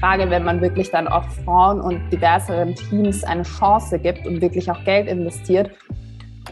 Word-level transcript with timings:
Frage, 0.00 0.30
wenn 0.30 0.44
man 0.44 0.62
wirklich 0.62 0.90
dann 0.90 1.06
auch 1.06 1.28
Frauen 1.44 1.78
und 1.78 2.08
diverseren 2.10 2.74
Teams 2.74 3.22
eine 3.22 3.42
Chance 3.42 3.98
gibt 3.98 4.26
und 4.26 4.40
wirklich 4.40 4.70
auch 4.70 4.82
Geld 4.84 5.06
investiert, 5.08 5.70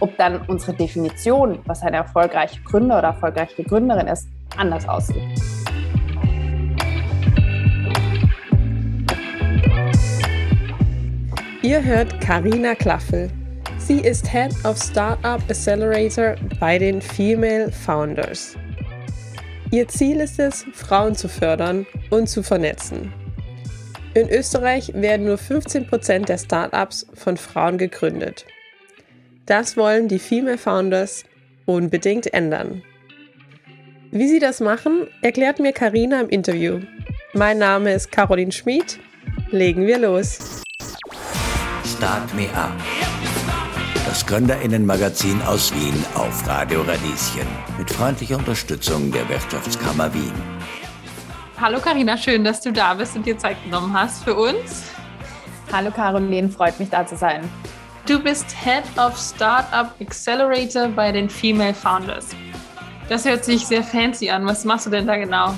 ob 0.00 0.14
dann 0.18 0.42
unsere 0.48 0.74
Definition, 0.74 1.58
was 1.64 1.82
eine 1.82 1.96
erfolgreiche 1.96 2.60
Gründer 2.60 2.98
oder 2.98 3.08
erfolgreiche 3.08 3.64
Gründerin 3.64 4.06
ist, 4.06 4.28
anders 4.58 4.86
aussieht. 4.86 5.22
Ihr 11.62 11.82
hört 11.82 12.20
Karina 12.20 12.74
Klaffel. 12.74 13.30
Sie 13.78 14.00
ist 14.00 14.30
Head 14.30 14.54
of 14.66 14.76
Startup 14.76 15.40
Accelerator 15.48 16.34
bei 16.60 16.78
den 16.78 17.00
Female 17.00 17.72
Founders. 17.72 18.58
Ihr 19.70 19.88
Ziel 19.88 20.20
ist 20.20 20.38
es, 20.38 20.66
Frauen 20.74 21.14
zu 21.14 21.28
fördern 21.28 21.86
und 22.10 22.28
zu 22.28 22.42
vernetzen. 22.42 23.10
In 24.14 24.28
Österreich 24.30 24.92
werden 24.94 25.26
nur 25.26 25.36
15% 25.36 26.24
der 26.24 26.38
Startups 26.38 27.06
von 27.14 27.36
Frauen 27.36 27.78
gegründet. 27.78 28.46
Das 29.46 29.76
wollen 29.76 30.08
die 30.08 30.18
Female 30.18 30.58
Founders 30.58 31.24
unbedingt 31.66 32.32
ändern. 32.32 32.82
Wie 34.10 34.28
sie 34.28 34.38
das 34.38 34.60
machen, 34.60 35.06
erklärt 35.20 35.58
mir 35.58 35.72
Karina 35.72 36.20
im 36.20 36.28
Interview. 36.30 36.80
Mein 37.34 37.58
Name 37.58 37.92
ist 37.92 38.10
Caroline 38.10 38.52
Schmid. 38.52 38.98
Legen 39.50 39.86
wir 39.86 39.98
los. 39.98 40.62
Start 41.84 42.34
Me 42.34 42.48
Up. 42.54 42.72
Das 44.06 44.24
Gründerinnenmagazin 44.24 45.42
aus 45.42 45.74
Wien 45.74 46.04
auf 46.14 46.46
Radio 46.48 46.80
Radieschen 46.80 47.46
mit 47.76 47.90
freundlicher 47.90 48.38
Unterstützung 48.38 49.12
der 49.12 49.28
Wirtschaftskammer 49.28 50.12
Wien. 50.14 50.57
Hallo 51.60 51.80
Karina, 51.80 52.16
schön, 52.16 52.44
dass 52.44 52.60
du 52.60 52.70
da 52.70 52.94
bist 52.94 53.16
und 53.16 53.26
dir 53.26 53.36
Zeit 53.36 53.56
genommen 53.64 53.92
hast 53.92 54.22
für 54.22 54.36
uns. 54.36 54.92
Hallo 55.72 55.90
Caroline, 55.90 56.48
freut 56.48 56.78
mich 56.78 56.88
da 56.88 57.04
zu 57.04 57.16
sein. 57.16 57.50
Du 58.06 58.22
bist 58.22 58.46
Head 58.62 58.84
of 58.96 59.18
Startup 59.18 59.92
Accelerator 60.00 60.86
bei 60.86 61.10
den 61.10 61.28
Female 61.28 61.74
Founders. 61.74 62.28
Das 63.08 63.24
hört 63.24 63.44
sich 63.44 63.66
sehr 63.66 63.82
fancy 63.82 64.30
an. 64.30 64.46
Was 64.46 64.64
machst 64.64 64.86
du 64.86 64.90
denn 64.90 65.08
da 65.08 65.16
genau? 65.16 65.52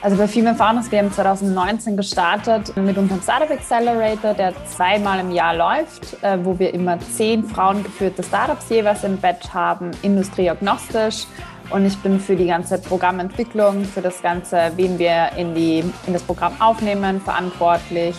Also 0.00 0.16
bei 0.16 0.28
Female 0.28 0.54
Founders, 0.54 0.92
wir 0.92 1.00
haben 1.00 1.10
2019 1.10 1.96
gestartet 1.96 2.76
mit 2.76 2.96
unserem 2.96 3.20
Startup 3.20 3.50
Accelerator, 3.50 4.32
der 4.32 4.54
zweimal 4.66 5.18
im 5.18 5.32
Jahr 5.32 5.56
läuft, 5.56 6.22
äh, 6.22 6.38
wo 6.44 6.56
wir 6.56 6.72
immer 6.72 7.00
zehn 7.00 7.42
frauengeführte 7.42 8.22
Startups 8.22 8.68
jeweils 8.68 9.02
im 9.02 9.18
Batch 9.18 9.48
haben, 9.48 9.90
industrieagnostisch. 10.02 11.26
Und 11.70 11.84
ich 11.84 11.96
bin 11.98 12.20
für 12.20 12.36
die 12.36 12.46
ganze 12.46 12.78
Programmentwicklung, 12.78 13.84
für 13.84 14.00
das 14.00 14.22
Ganze, 14.22 14.72
wen 14.76 14.98
wir 14.98 15.32
in, 15.36 15.54
die, 15.54 15.84
in 16.06 16.12
das 16.12 16.22
Programm 16.22 16.60
aufnehmen, 16.60 17.20
verantwortlich 17.20 18.16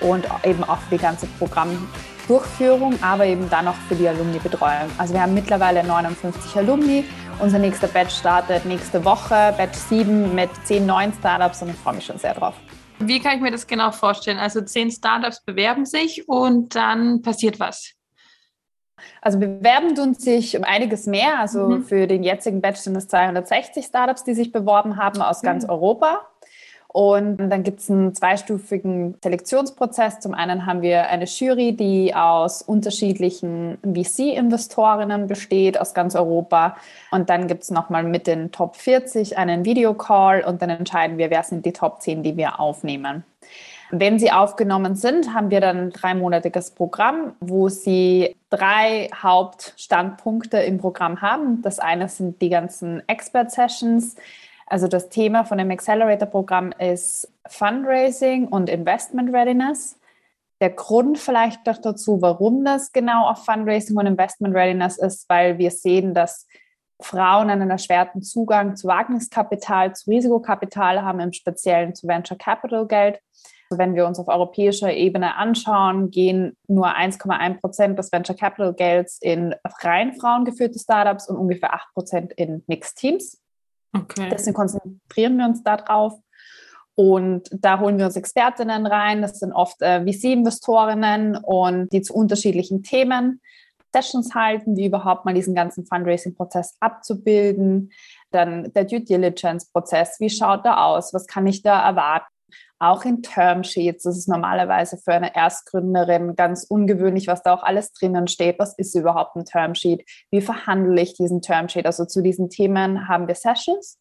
und 0.00 0.26
eben 0.44 0.64
auch 0.64 0.78
für 0.78 0.96
die 0.96 1.02
ganze 1.02 1.26
Programm 1.38 1.88
Durchführung, 2.28 3.00
aber 3.02 3.24
eben 3.26 3.48
dann 3.50 3.68
auch 3.68 3.76
für 3.88 3.94
die 3.94 4.08
Alumni-Betreuung. 4.08 4.90
Also 4.98 5.14
wir 5.14 5.22
haben 5.22 5.34
mittlerweile 5.34 5.84
59 5.84 6.56
Alumni. 6.56 7.04
Unser 7.38 7.58
nächster 7.58 7.86
Batch 7.86 8.16
startet 8.16 8.64
nächste 8.64 9.04
Woche, 9.04 9.54
Batch 9.56 9.78
7 9.78 10.34
mit 10.34 10.50
10 10.64 10.86
neuen 10.86 11.12
Startups 11.12 11.62
und 11.62 11.70
ich 11.70 11.76
freue 11.76 11.94
mich 11.94 12.06
schon 12.06 12.18
sehr 12.18 12.34
drauf. 12.34 12.54
Wie 12.98 13.20
kann 13.20 13.36
ich 13.36 13.42
mir 13.42 13.50
das 13.50 13.66
genau 13.66 13.92
vorstellen? 13.92 14.38
Also 14.38 14.62
10 14.62 14.90
Startups 14.90 15.44
bewerben 15.44 15.84
sich 15.84 16.26
und 16.26 16.74
dann 16.74 17.20
passiert 17.22 17.60
was? 17.60 17.92
Also 19.20 19.38
bewerben 19.38 19.94
tun 19.94 20.14
sich 20.14 20.56
um 20.56 20.64
einiges 20.64 21.06
mehr. 21.06 21.38
Also 21.40 21.68
mhm. 21.68 21.84
für 21.84 22.06
den 22.06 22.22
jetzigen 22.22 22.60
Batch 22.60 22.80
sind 22.80 22.96
es 22.96 23.08
260 23.08 23.84
Startups, 23.84 24.24
die 24.24 24.34
sich 24.34 24.52
beworben 24.52 24.96
haben 24.96 25.20
aus 25.22 25.42
ganz 25.42 25.64
mhm. 25.64 25.70
Europa. 25.70 26.26
Und 26.96 27.50
dann 27.50 27.62
gibt 27.62 27.80
es 27.80 27.90
einen 27.90 28.14
zweistufigen 28.14 29.16
Selektionsprozess. 29.22 30.20
Zum 30.20 30.32
einen 30.32 30.64
haben 30.64 30.80
wir 30.80 31.08
eine 31.08 31.26
Jury, 31.26 31.76
die 31.76 32.14
aus 32.14 32.62
unterschiedlichen 32.62 33.76
VC-Investorinnen 33.84 35.26
besteht 35.26 35.78
aus 35.78 35.92
ganz 35.92 36.14
Europa. 36.14 36.78
Und 37.10 37.28
dann 37.28 37.48
gibt 37.48 37.64
es 37.64 37.70
nochmal 37.70 38.02
mit 38.02 38.26
den 38.26 38.50
Top 38.50 38.76
40 38.76 39.36
einen 39.36 39.66
Videocall 39.66 40.42
und 40.42 40.62
dann 40.62 40.70
entscheiden 40.70 41.18
wir, 41.18 41.28
wer 41.28 41.42
sind 41.42 41.66
die 41.66 41.74
Top 41.74 42.00
10, 42.00 42.22
die 42.22 42.38
wir 42.38 42.60
aufnehmen. 42.60 43.24
Wenn 43.90 44.18
sie 44.18 44.32
aufgenommen 44.32 44.96
sind, 44.96 45.32
haben 45.32 45.50
wir 45.50 45.60
dann 45.60 45.76
ein 45.78 45.90
dreimonatiges 45.90 46.72
Programm, 46.72 47.34
wo 47.40 47.68
sie 47.68 48.34
drei 48.50 49.08
Hauptstandpunkte 49.14 50.58
im 50.58 50.78
Programm 50.78 51.22
haben. 51.22 51.62
Das 51.62 51.78
eine 51.78 52.08
sind 52.08 52.42
die 52.42 52.50
ganzen 52.50 53.06
Expert-Sessions 53.08 54.16
also 54.66 54.88
das 54.88 55.08
Thema 55.08 55.44
von 55.44 55.58
dem 55.58 55.70
Accelerator-Programm 55.70 56.72
ist 56.72 57.32
Fundraising 57.46 58.48
und 58.48 58.68
Investment 58.68 59.32
Readiness. 59.32 59.98
Der 60.60 60.70
Grund 60.70 61.18
vielleicht 61.18 61.66
doch 61.66 61.78
dazu, 61.78 62.20
warum 62.20 62.64
das 62.64 62.92
genau 62.92 63.28
auf 63.28 63.44
Fundraising 63.44 63.96
und 63.96 64.06
Investment 64.06 64.54
Readiness 64.54 64.98
ist, 64.98 65.28
weil 65.28 65.58
wir 65.58 65.70
sehen, 65.70 66.14
dass 66.14 66.48
Frauen 67.00 67.50
einen 67.50 67.70
erschwerten 67.70 68.22
Zugang 68.22 68.74
zu 68.74 68.88
Wagniskapital, 68.88 69.94
zu 69.94 70.10
Risikokapital 70.10 71.02
haben, 71.02 71.20
im 71.20 71.32
Speziellen 71.32 71.94
zu 71.94 72.08
Venture 72.08 72.38
Capital 72.38 72.86
Geld. 72.86 73.20
Wenn 73.70 73.94
wir 73.94 74.06
uns 74.06 74.18
auf 74.18 74.28
europäischer 74.28 74.92
Ebene 74.92 75.36
anschauen, 75.36 76.10
gehen 76.10 76.56
nur 76.68 76.96
1,1 76.96 77.60
Prozent 77.60 77.98
des 77.98 78.12
Venture 78.12 78.36
Capital 78.36 78.74
Gelds 78.74 79.18
in 79.20 79.54
rein 79.82 80.14
frauengeführte 80.14 80.78
Startups 80.78 81.28
und 81.28 81.36
ungefähr 81.36 81.74
8 81.74 81.94
Prozent 81.94 82.32
in 82.34 82.62
Mixed 82.66 82.96
Teams. 82.96 83.40
Okay. 83.92 84.28
Deswegen 84.30 84.54
konzentrieren 84.54 85.36
wir 85.38 85.46
uns 85.46 85.62
darauf. 85.62 86.14
Und 86.94 87.50
da 87.52 87.78
holen 87.78 87.98
wir 87.98 88.06
uns 88.06 88.16
Expertinnen 88.16 88.86
rein. 88.86 89.20
Das 89.20 89.38
sind 89.38 89.52
oft 89.52 89.82
äh, 89.82 90.00
VC-Investorinnen 90.00 91.36
und 91.36 91.92
die 91.92 92.00
zu 92.00 92.14
unterschiedlichen 92.14 92.82
Themen 92.82 93.40
Sessions 93.92 94.34
halten, 94.34 94.76
wie 94.76 94.86
überhaupt 94.86 95.24
mal 95.24 95.34
diesen 95.34 95.54
ganzen 95.54 95.86
Fundraising-Prozess 95.86 96.76
abzubilden. 96.80 97.92
Dann 98.30 98.72
der 98.72 98.84
Due 98.84 99.00
Diligence-Prozess. 99.00 100.20
Wie 100.20 100.30
schaut 100.30 100.64
der 100.64 100.82
aus? 100.84 101.12
Was 101.14 101.26
kann 101.26 101.46
ich 101.46 101.62
da 101.62 101.86
erwarten? 101.86 102.26
Auch 102.78 103.04
in 103.04 103.22
Termsheets. 103.22 104.04
Das 104.04 104.16
ist 104.16 104.28
normalerweise 104.28 104.98
für 104.98 105.12
eine 105.12 105.34
Erstgründerin 105.34 106.36
ganz 106.36 106.64
ungewöhnlich, 106.64 107.26
was 107.26 107.42
da 107.42 107.54
auch 107.54 107.62
alles 107.62 107.92
drinnen 107.92 108.28
steht. 108.28 108.58
Was 108.58 108.76
ist 108.76 108.94
überhaupt 108.94 109.36
ein 109.36 109.44
Termsheet? 109.44 110.04
Wie 110.30 110.40
verhandle 110.40 111.00
ich 111.00 111.14
diesen 111.14 111.40
Termsheet? 111.42 111.86
Also 111.86 112.04
zu 112.04 112.22
diesen 112.22 112.50
Themen 112.50 113.08
haben 113.08 113.28
wir 113.28 113.34
Sessions. 113.34 113.98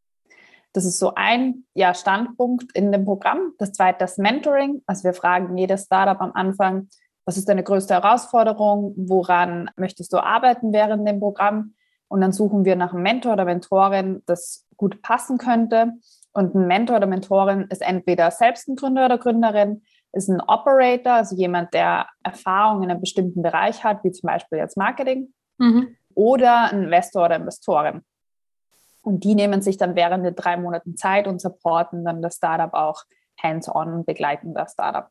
Das 0.74 0.84
ist 0.84 1.00
so 1.00 1.14
ein 1.16 1.64
ja, 1.74 1.94
Standpunkt 1.94 2.76
in 2.76 2.92
dem 2.92 3.06
Programm. 3.06 3.54
Das 3.60 3.72
zweite 3.72 4.00
das 4.00 4.18
Mentoring. 4.18 4.82
Also 4.86 5.06
wir 5.06 5.14
fragen 5.14 5.58
jedes 5.58 5.86
Startup 5.86 6.20
am 6.20 6.34
Anfang, 6.34 6.90
was 7.26 7.38
ist 7.38 7.48
deine 7.48 7.64
größte 7.64 7.94
Herausforderung? 7.94 8.94
Woran 8.98 9.72
möchtest 9.78 10.12
du 10.12 10.18
arbeiten 10.18 10.74
während 10.74 11.08
dem 11.08 11.20
Programm? 11.20 11.74
Und 12.08 12.22
dann 12.22 12.34
suchen 12.34 12.66
wir 12.66 12.76
nach 12.76 12.94
einem 12.94 13.04
Mentor 13.04 13.34
oder 13.34 13.46
Mentorin, 13.46 14.22
das 14.26 14.66
gut 14.78 15.02
passen 15.02 15.38
könnte. 15.38 15.94
Und 16.36 16.54
ein 16.54 16.68
Mentor 16.68 16.98
oder 16.98 17.08
Mentorin 17.08 17.62
ist 17.70 17.82
entweder 17.82 18.30
selbst 18.30 18.68
ein 18.68 18.76
Gründer 18.76 19.06
oder 19.06 19.18
Gründerin, 19.18 19.84
ist 20.12 20.28
ein 20.28 20.42
Operator, 20.42 21.14
also 21.14 21.34
jemand, 21.34 21.74
der 21.74 22.08
Erfahrung 22.24 22.84
in 22.84 22.92
einem 22.92 23.00
bestimmten 23.00 23.42
Bereich 23.42 23.86
hat, 23.86 24.04
wie 24.04 24.12
zum 24.12 24.28
Beispiel 24.28 24.58
jetzt 24.58 24.76
Marketing, 24.76 25.34
mhm. 25.60 25.96
oder 26.14 26.72
ein 26.72 26.84
Investor 26.84 27.26
oder 27.26 27.38
Investorin. 27.38 28.02
Und 29.02 29.24
die 29.24 29.34
nehmen 29.34 29.62
sich 29.62 29.78
dann 29.78 29.96
während 29.96 30.26
der 30.26 30.34
drei 30.34 30.58
Monaten 30.58 30.98
Zeit 30.98 31.26
und 31.26 31.40
supporten 31.40 32.04
dann 32.04 32.22
das 32.22 32.36
Startup 32.36 32.74
auch 32.74 33.04
hands-on 33.42 33.94
und 33.94 34.06
begleiten 34.06 34.54
das 34.54 34.74
Startup. 34.74 35.08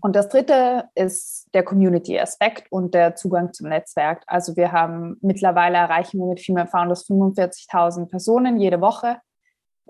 Und 0.00 0.14
das 0.14 0.28
dritte 0.28 0.84
ist 0.94 1.48
der 1.54 1.64
Community-Aspekt 1.64 2.70
und 2.70 2.94
der 2.94 3.16
Zugang 3.16 3.52
zum 3.52 3.68
Netzwerk. 3.68 4.22
Also 4.28 4.54
wir 4.54 4.70
haben 4.70 5.16
mittlerweile 5.22 5.78
erreichen 5.78 6.20
wir 6.20 6.26
mit 6.26 6.40
Female 6.40 6.68
Founders 6.68 7.08
45.000 7.08 8.06
Personen 8.06 8.60
jede 8.60 8.80
Woche 8.80 9.16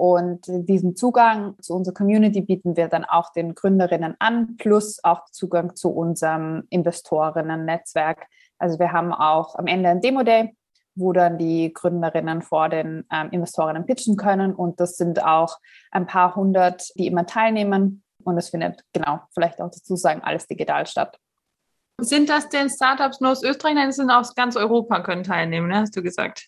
und 0.00 0.46
diesen 0.46 0.96
Zugang 0.96 1.56
zu 1.60 1.74
unserer 1.74 1.92
Community 1.92 2.40
bieten 2.40 2.74
wir 2.74 2.88
dann 2.88 3.04
auch 3.04 3.34
den 3.34 3.54
Gründerinnen 3.54 4.14
an, 4.18 4.56
plus 4.56 5.04
auch 5.04 5.26
Zugang 5.30 5.76
zu 5.76 5.90
unserem 5.90 6.64
Investorinnen-Netzwerk. 6.70 8.26
Also 8.56 8.78
wir 8.78 8.92
haben 8.92 9.12
auch 9.12 9.56
am 9.56 9.66
Ende 9.66 9.90
ein 9.90 10.00
Demo-Day, 10.00 10.56
wo 10.94 11.12
dann 11.12 11.36
die 11.36 11.74
Gründerinnen 11.74 12.40
vor 12.40 12.70
den 12.70 13.04
ähm, 13.12 13.28
Investorinnen 13.30 13.84
pitchen 13.84 14.16
können. 14.16 14.54
Und 14.54 14.80
das 14.80 14.96
sind 14.96 15.22
auch 15.22 15.58
ein 15.90 16.06
paar 16.06 16.34
hundert, 16.34 16.88
die 16.94 17.06
immer 17.06 17.26
teilnehmen. 17.26 18.02
Und 18.24 18.38
es 18.38 18.48
findet, 18.48 18.82
genau, 18.94 19.20
vielleicht 19.34 19.60
auch 19.60 19.70
dazu 19.70 19.96
sagen, 19.96 20.22
alles 20.22 20.46
digital 20.46 20.86
statt. 20.86 21.18
Sind 21.98 22.30
das 22.30 22.48
denn 22.48 22.70
Startups 22.70 23.20
nur 23.20 23.32
aus 23.32 23.42
Österreich? 23.42 23.74
Nein, 23.74 23.92
sind 23.92 24.10
aus 24.10 24.34
ganz 24.34 24.56
Europa 24.56 25.00
können 25.00 25.24
teilnehmen, 25.24 25.68
ne? 25.68 25.80
hast 25.80 25.94
du 25.94 26.02
gesagt. 26.02 26.46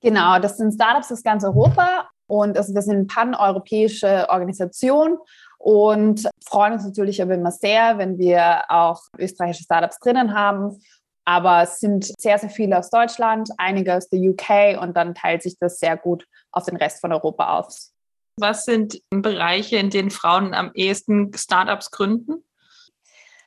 Genau, 0.00 0.38
das 0.38 0.56
sind 0.56 0.72
Startups 0.72 1.12
aus 1.12 1.22
ganz 1.22 1.44
Europa 1.44 2.08
und 2.26 2.56
also 2.56 2.74
wir 2.74 2.82
sind 2.82 2.96
eine 2.96 3.04
pan-europäische 3.06 4.28
Organisation 4.28 5.18
und 5.58 6.28
freuen 6.46 6.74
uns 6.74 6.84
natürlich 6.84 7.22
aber 7.22 7.34
immer 7.34 7.50
sehr, 7.50 7.98
wenn 7.98 8.18
wir 8.18 8.64
auch 8.68 9.02
österreichische 9.18 9.64
Startups 9.64 9.98
drinnen 9.98 10.34
haben. 10.34 10.78
Aber 11.26 11.62
es 11.62 11.80
sind 11.80 12.12
sehr, 12.18 12.38
sehr 12.38 12.50
viele 12.50 12.78
aus 12.78 12.90
Deutschland, 12.90 13.48
einige 13.56 13.94
aus 13.94 14.08
der 14.10 14.20
UK 14.20 14.80
und 14.82 14.94
dann 14.94 15.14
teilt 15.14 15.42
sich 15.42 15.58
das 15.58 15.78
sehr 15.78 15.96
gut 15.96 16.26
auf 16.52 16.66
den 16.66 16.76
Rest 16.76 17.00
von 17.00 17.12
Europa 17.12 17.58
aus. 17.58 17.94
Was 18.36 18.64
sind 18.64 19.00
Bereiche, 19.10 19.76
in 19.76 19.90
denen 19.90 20.10
Frauen 20.10 20.54
am 20.54 20.70
ehesten 20.74 21.32
Startups 21.34 21.90
gründen? 21.90 22.44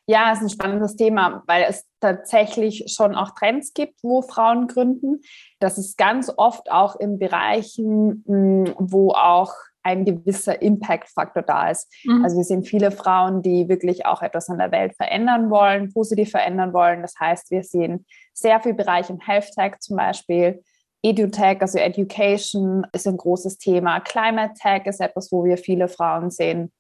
Ja, 0.09 0.31
es 0.31 0.38
ist 0.38 0.45
ein 0.45 0.50
spannendes 0.50 0.95
Thema, 0.95 1.44
weil 1.48 1.65
es 1.68 1.86
tatsächlich 2.00 2.86
schon 2.88 3.13
auch 3.13 3.31
Trends 3.31 3.74
gibt, 3.74 4.01
wo 4.04 4.21
Frauen 4.21 4.68
gründen. 4.68 5.21
Das 5.59 5.77
ist 5.77 5.98
ganz 5.98 6.31
oft 6.38 6.71
auch 6.71 6.95
in 6.95 7.19
Bereichen, 7.19 8.24
hm, 8.25 8.74
wo 8.77 9.12
auch 9.12 9.54
ein 9.83 10.06
gewisser 10.06 10.62
Impact-Faktor 10.62 11.44
da 11.44 11.69
ist. 11.69 11.92
Mhm. 12.06 12.24
Also 12.24 12.38
wir 12.38 12.44
sehen 12.44 12.63
viele 12.63 12.92
Frauen, 12.92 13.42
die 13.42 13.69
wirklich 13.69 14.06
auch 14.06 14.21
etwas 14.21 14.50
an 14.50 14.59
der 14.59 14.71
Welt 14.71 14.95
verändern 14.95 15.50
wollen, 15.50 15.94
positiv 15.94 16.31
verändern 16.31 16.74
wollen. 16.74 17.01
Das 17.01 17.15
heißt, 17.19 17.51
wir 17.51 17.63
sehen 17.63 18.06
sehr 18.33 18.60
viel 18.60 18.74
Bereich 18.74 19.10
im 19.10 19.19
Health 19.19 19.51
Tech 19.56 19.80
zum 19.80 19.98
Beispiel. 19.98 20.62
EduTech, 21.03 21.62
also 21.62 21.77
Education, 21.77 22.86
ist 22.92 23.07
ein 23.07 23.18
großes 23.18 23.57
Thema. 23.60 24.00
Climate 24.01 24.53
Tech 24.62 24.86
ist 24.86 25.00
etwas, 25.00 25.31
wo 25.31 25.45
wir 25.45 25.57
viele 25.57 25.88
Frauen 25.88 26.31
sehen. 26.31 26.71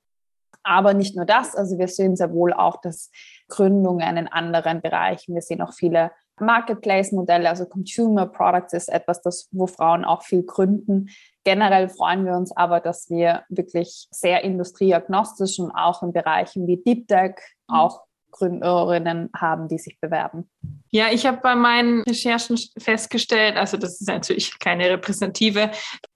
Aber 0.67 0.93
nicht 0.93 1.15
nur 1.15 1.23
das, 1.23 1.55
also 1.55 1.79
wir 1.79 1.87
sehen 1.87 2.17
sehr 2.17 2.33
wohl 2.33 2.51
auch, 2.51 2.81
dass 2.81 3.09
Gründungen 3.47 4.17
in 4.17 4.27
anderen 4.27 4.81
Bereichen, 4.81 5.33
wir 5.33 5.41
sehen 5.41 5.61
auch 5.61 5.73
viele 5.73 6.11
Marketplace-Modelle, 6.41 7.47
also 7.47 7.65
Consumer 7.65 8.25
Products 8.25 8.73
ist 8.73 8.89
etwas, 8.89 9.21
das, 9.21 9.47
wo 9.51 9.65
Frauen 9.65 10.03
auch 10.03 10.23
viel 10.23 10.43
gründen. 10.43 11.09
Generell 11.45 11.87
freuen 11.87 12.25
wir 12.25 12.35
uns 12.35 12.55
aber, 12.55 12.81
dass 12.81 13.09
wir 13.09 13.43
wirklich 13.47 14.07
sehr 14.11 14.43
industrieagnostisch 14.43 15.57
und 15.59 15.71
auch 15.71 16.03
in 16.03 16.11
Bereichen 16.11 16.67
wie 16.67 16.83
Deep 16.83 17.07
Tech 17.07 17.35
auch 17.67 18.01
Gründerinnen 18.31 19.29
haben, 19.35 19.69
die 19.69 19.77
sich 19.77 19.99
bewerben. 20.01 20.49
Ja, 20.91 21.07
ich 21.11 21.25
habe 21.25 21.37
bei 21.41 21.55
meinen 21.55 22.03
Recherchen 22.03 22.59
festgestellt, 22.77 23.55
also 23.55 23.77
das 23.77 24.01
ist 24.01 24.07
natürlich 24.07 24.59
keine 24.59 24.89
repräsentative 24.89 25.71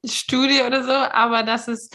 Studie 0.05 0.61
oder 0.61 0.83
so, 0.83 0.91
aber 0.91 1.43
dass 1.43 1.69
es 1.69 1.89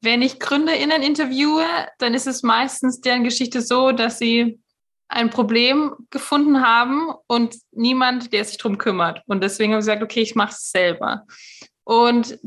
wenn 0.00 0.22
ich 0.22 0.38
GründerInnen 0.38 1.02
interviewe, 1.02 1.64
dann 1.98 2.14
ist 2.14 2.26
es 2.26 2.42
meistens 2.42 3.00
deren 3.00 3.24
Geschichte 3.24 3.62
so, 3.62 3.92
dass 3.92 4.18
sie 4.18 4.60
ein 5.08 5.30
Problem 5.30 5.94
gefunden 6.10 6.66
haben 6.66 7.12
und 7.28 7.56
niemand, 7.70 8.32
der 8.32 8.44
sich 8.44 8.58
darum 8.58 8.78
kümmert. 8.78 9.22
Und 9.26 9.42
deswegen 9.42 9.72
haben 9.72 9.80
sie 9.80 9.90
gesagt, 9.90 10.02
okay, 10.02 10.20
ich 10.20 10.34
mache 10.34 10.52
es 10.52 10.70
selber. 10.70 11.26
Und 11.84 12.38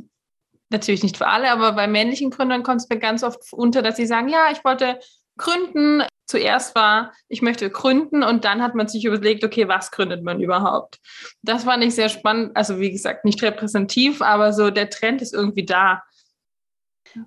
natürlich 0.70 1.04
nicht 1.04 1.18
für 1.18 1.28
alle, 1.28 1.52
aber 1.52 1.72
bei 1.72 1.88
männlichen 1.88 2.30
Gründern 2.30 2.64
kommt 2.64 2.82
es 2.82 2.90
mir 2.90 3.00
ganz 3.00 3.24
oft 3.24 3.40
unter, 3.54 3.82
dass 3.82 3.96
sie 3.96 4.06
sagen, 4.06 4.30
ja, 4.30 4.52
ich 4.52 4.64
wollte 4.64 5.00
gründen. 5.38 6.04
Zuerst 6.28 6.76
war, 6.76 7.12
ich 7.28 7.42
möchte 7.42 7.72
gründen 7.72 8.22
und 8.22 8.46
dann 8.46 8.62
hat 8.62 8.76
man 8.76 8.88
sich 8.88 9.04
überlegt, 9.06 9.44
okay, 9.44 9.68
was 9.68 9.90
gründet 9.90 10.24
man 10.24 10.40
überhaupt? 10.40 11.00
Das 11.42 11.64
fand 11.64 11.84
ich 11.84 11.96
sehr 11.96 12.10
spannend. 12.10 12.56
Also 12.56 12.80
wie 12.80 12.92
gesagt, 12.92 13.26
nicht 13.26 13.42
repräsentativ, 13.42 14.22
aber 14.22 14.54
so 14.54 14.70
der 14.70 14.92
Trend 14.92 15.24
ist 15.24 15.34
irgendwie 15.34 15.66
da. 15.66 16.04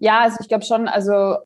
Ja, 0.01 0.21
also 0.21 0.39
ich 0.41 0.49
glaube 0.49 0.65
schon, 0.65 0.89
also 0.89 1.37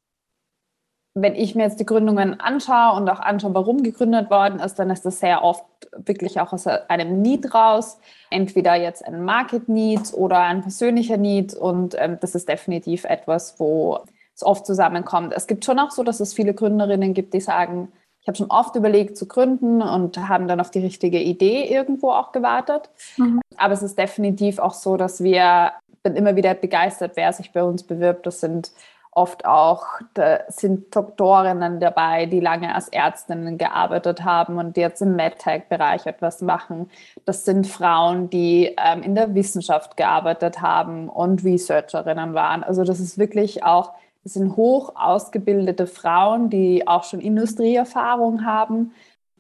wenn 1.17 1.35
ich 1.35 1.55
mir 1.55 1.63
jetzt 1.63 1.81
die 1.81 1.87
Gründungen 1.87 2.39
anschaue 2.41 2.95
und 2.97 3.09
auch 3.09 3.21
anschaue, 3.21 3.55
warum 3.55 3.83
gegründet 3.83 4.31
worden 4.31 4.61
ist, 4.61 4.79
dann 4.79 4.91
ist 4.91 5.07
das 5.07 5.19
sehr 5.19 5.43
oft 5.43 5.65
wirklich 5.97 6.41
auch 6.41 6.53
aus 6.53 6.67
einem 6.67 7.23
Need 7.23 7.55
raus. 7.55 7.99
Entweder 8.31 8.75
jetzt 8.75 9.03
ein 9.03 9.25
Market 9.25 9.67
Need 9.67 10.13
oder 10.13 10.41
ein 10.41 10.61
persönlicher 10.61 11.17
Need. 11.17 11.55
Und 11.55 11.97
ähm, 11.99 12.19
das 12.21 12.35
ist 12.35 12.51
definitiv 12.51 13.05
etwas, 13.05 13.59
wo 13.59 14.01
es 14.35 14.43
oft 14.43 14.67
zusammenkommt. 14.67 15.33
Es 15.35 15.47
gibt 15.47 15.65
schon 15.65 15.79
auch 15.79 15.91
so, 15.91 16.03
dass 16.03 16.21
es 16.21 16.35
viele 16.35 16.53
Gründerinnen 16.53 17.15
gibt, 17.15 17.33
die 17.33 17.41
sagen, 17.41 17.91
ich 18.21 18.29
habe 18.29 18.37
schon 18.37 18.51
oft 18.51 18.77
überlegt 18.77 19.17
zu 19.17 19.27
gründen 19.27 19.81
und 19.81 20.19
haben 20.29 20.49
dann 20.49 20.61
auf 20.61 20.71
die 20.71 20.81
richtige 20.81 21.21
Idee 21.23 21.65
irgendwo 21.73 22.11
auch 22.11 22.33
gewartet. 22.33 22.91
Mhm. 23.17 23.41
Aber 23.57 23.73
es 23.73 23.83
ist 23.83 23.97
definitiv 23.97 24.59
auch 24.59 24.75
so, 24.75 24.99
dass 24.99 25.23
wir 25.23 25.73
bin 26.07 26.15
immer 26.15 26.37
wieder 26.37 26.55
begeistert, 26.55 27.13
wer 27.17 27.33
sich 27.33 27.51
bei 27.51 27.65
uns 27.65 27.83
bewirbt. 27.83 28.27
Das 28.27 28.41
sind 28.41 28.71
oft 29.11 29.45
auch 29.45 29.87
da 30.15 30.41
sind 30.47 30.95
Doktorinnen 30.95 31.81
dabei, 31.81 32.27
die 32.27 32.39
lange 32.39 32.73
als 32.73 32.89
Ärztinnen 32.89 33.59
gearbeitet 33.59 34.23
haben 34.23 34.59
und 34.59 34.77
jetzt 34.77 35.03
im 35.03 35.17
MedTech-Bereich 35.17 36.07
etwas 36.07 36.43
machen. 36.43 36.91
Das 37.25 37.45
sind 37.45 37.67
Frauen, 37.67 38.31
die 38.31 38.77
ähm, 38.79 39.03
in 39.03 39.17
der 39.17 39.35
Wissenschaft 39.35 39.97
gearbeitet 39.97 40.61
haben 40.61 41.09
und 41.09 41.43
Researcherinnen 41.43 42.35
waren. 42.35 42.63
Also 42.63 42.85
das 42.85 43.01
ist 43.01 43.19
wirklich 43.19 43.65
auch, 43.65 43.95
das 44.23 44.35
sind 44.35 44.55
hoch 44.55 44.93
ausgebildete 44.95 45.89
Frauen, 45.89 46.51
die 46.51 46.87
auch 46.87 47.03
schon 47.03 47.21
Industrieerfahrung 47.21 48.45
haben, 48.45 48.93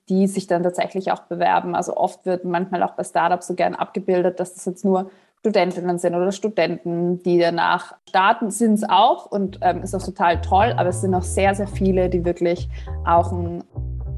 die 0.09 0.27
sich 0.27 0.49
dann 0.49 0.65
tatsächlich 0.65 1.13
auch 1.13 1.21
bewerben. 1.21 1.77
Also 1.77 1.97
oft 1.97 2.27
wird 2.27 2.45
manchmal 2.45 2.83
auch 2.83 2.95
bei 2.95 3.05
Startups 3.05 3.47
so 3.47 3.55
gern 3.55 3.77
abgebildet, 3.77 4.41
dass 4.41 4.55
das 4.55 4.65
jetzt 4.65 4.85
nur 4.85 5.11
Studentinnen 5.47 5.97
sind 5.99 6.17
oder 6.17 6.33
Studenten, 6.33 7.23
die 7.23 7.39
danach 7.39 7.95
starten, 8.09 8.51
sind 8.51 8.75
es 8.75 8.89
auch 8.89 9.27
und 9.27 9.61
ähm, 9.63 9.81
ist 9.83 9.95
auch 9.95 10.03
total 10.03 10.41
toll, 10.41 10.75
aber 10.77 10.89
es 10.89 11.03
sind 11.03 11.15
auch 11.15 11.23
sehr, 11.23 11.55
sehr 11.55 11.69
viele, 11.69 12.09
die 12.09 12.25
wirklich 12.25 12.69
auch 13.05 13.31
ein, 13.31 13.63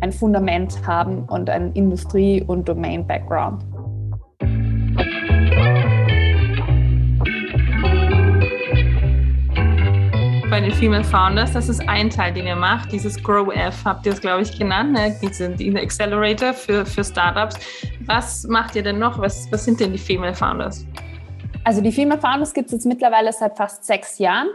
ein 0.00 0.10
Fundament 0.10 0.86
haben 0.86 1.24
und 1.24 1.50
ein 1.50 1.72
Industrie- 1.74 2.42
und 2.42 2.66
Domain-Background. 2.66 3.62
bei 10.50 10.62
den 10.62 10.72
Female 10.72 11.04
Founders, 11.04 11.52
das 11.52 11.68
ist 11.68 11.86
ein 11.88 12.08
Teil, 12.10 12.32
den 12.32 12.46
ihr 12.46 12.56
macht, 12.56 12.90
dieses 12.90 13.22
Grow 13.22 13.54
F, 13.54 13.84
habt 13.84 14.06
ihr 14.06 14.12
es, 14.12 14.20
glaube 14.20 14.42
ich, 14.42 14.58
genannt, 14.58 14.92
ne? 14.92 15.14
diese, 15.22 15.50
diese 15.50 15.78
Accelerator 15.78 16.52
für, 16.52 16.84
für 16.84 17.04
Startups. 17.04 17.54
Was 18.06 18.44
macht 18.44 18.74
ihr 18.74 18.82
denn 18.82 18.98
noch? 18.98 19.20
Was, 19.20 19.46
was 19.52 19.66
sind 19.66 19.78
denn 19.78 19.92
die 19.92 19.98
Female 19.98 20.34
Founders? 20.34 20.84
Also 21.68 21.82
die 21.82 21.92
Female 21.92 22.18
Founders 22.18 22.54
gibt 22.54 22.68
es 22.68 22.72
jetzt 22.72 22.86
mittlerweile 22.86 23.30
seit 23.30 23.58
fast 23.58 23.84
sechs 23.84 24.18
Jahren. 24.18 24.48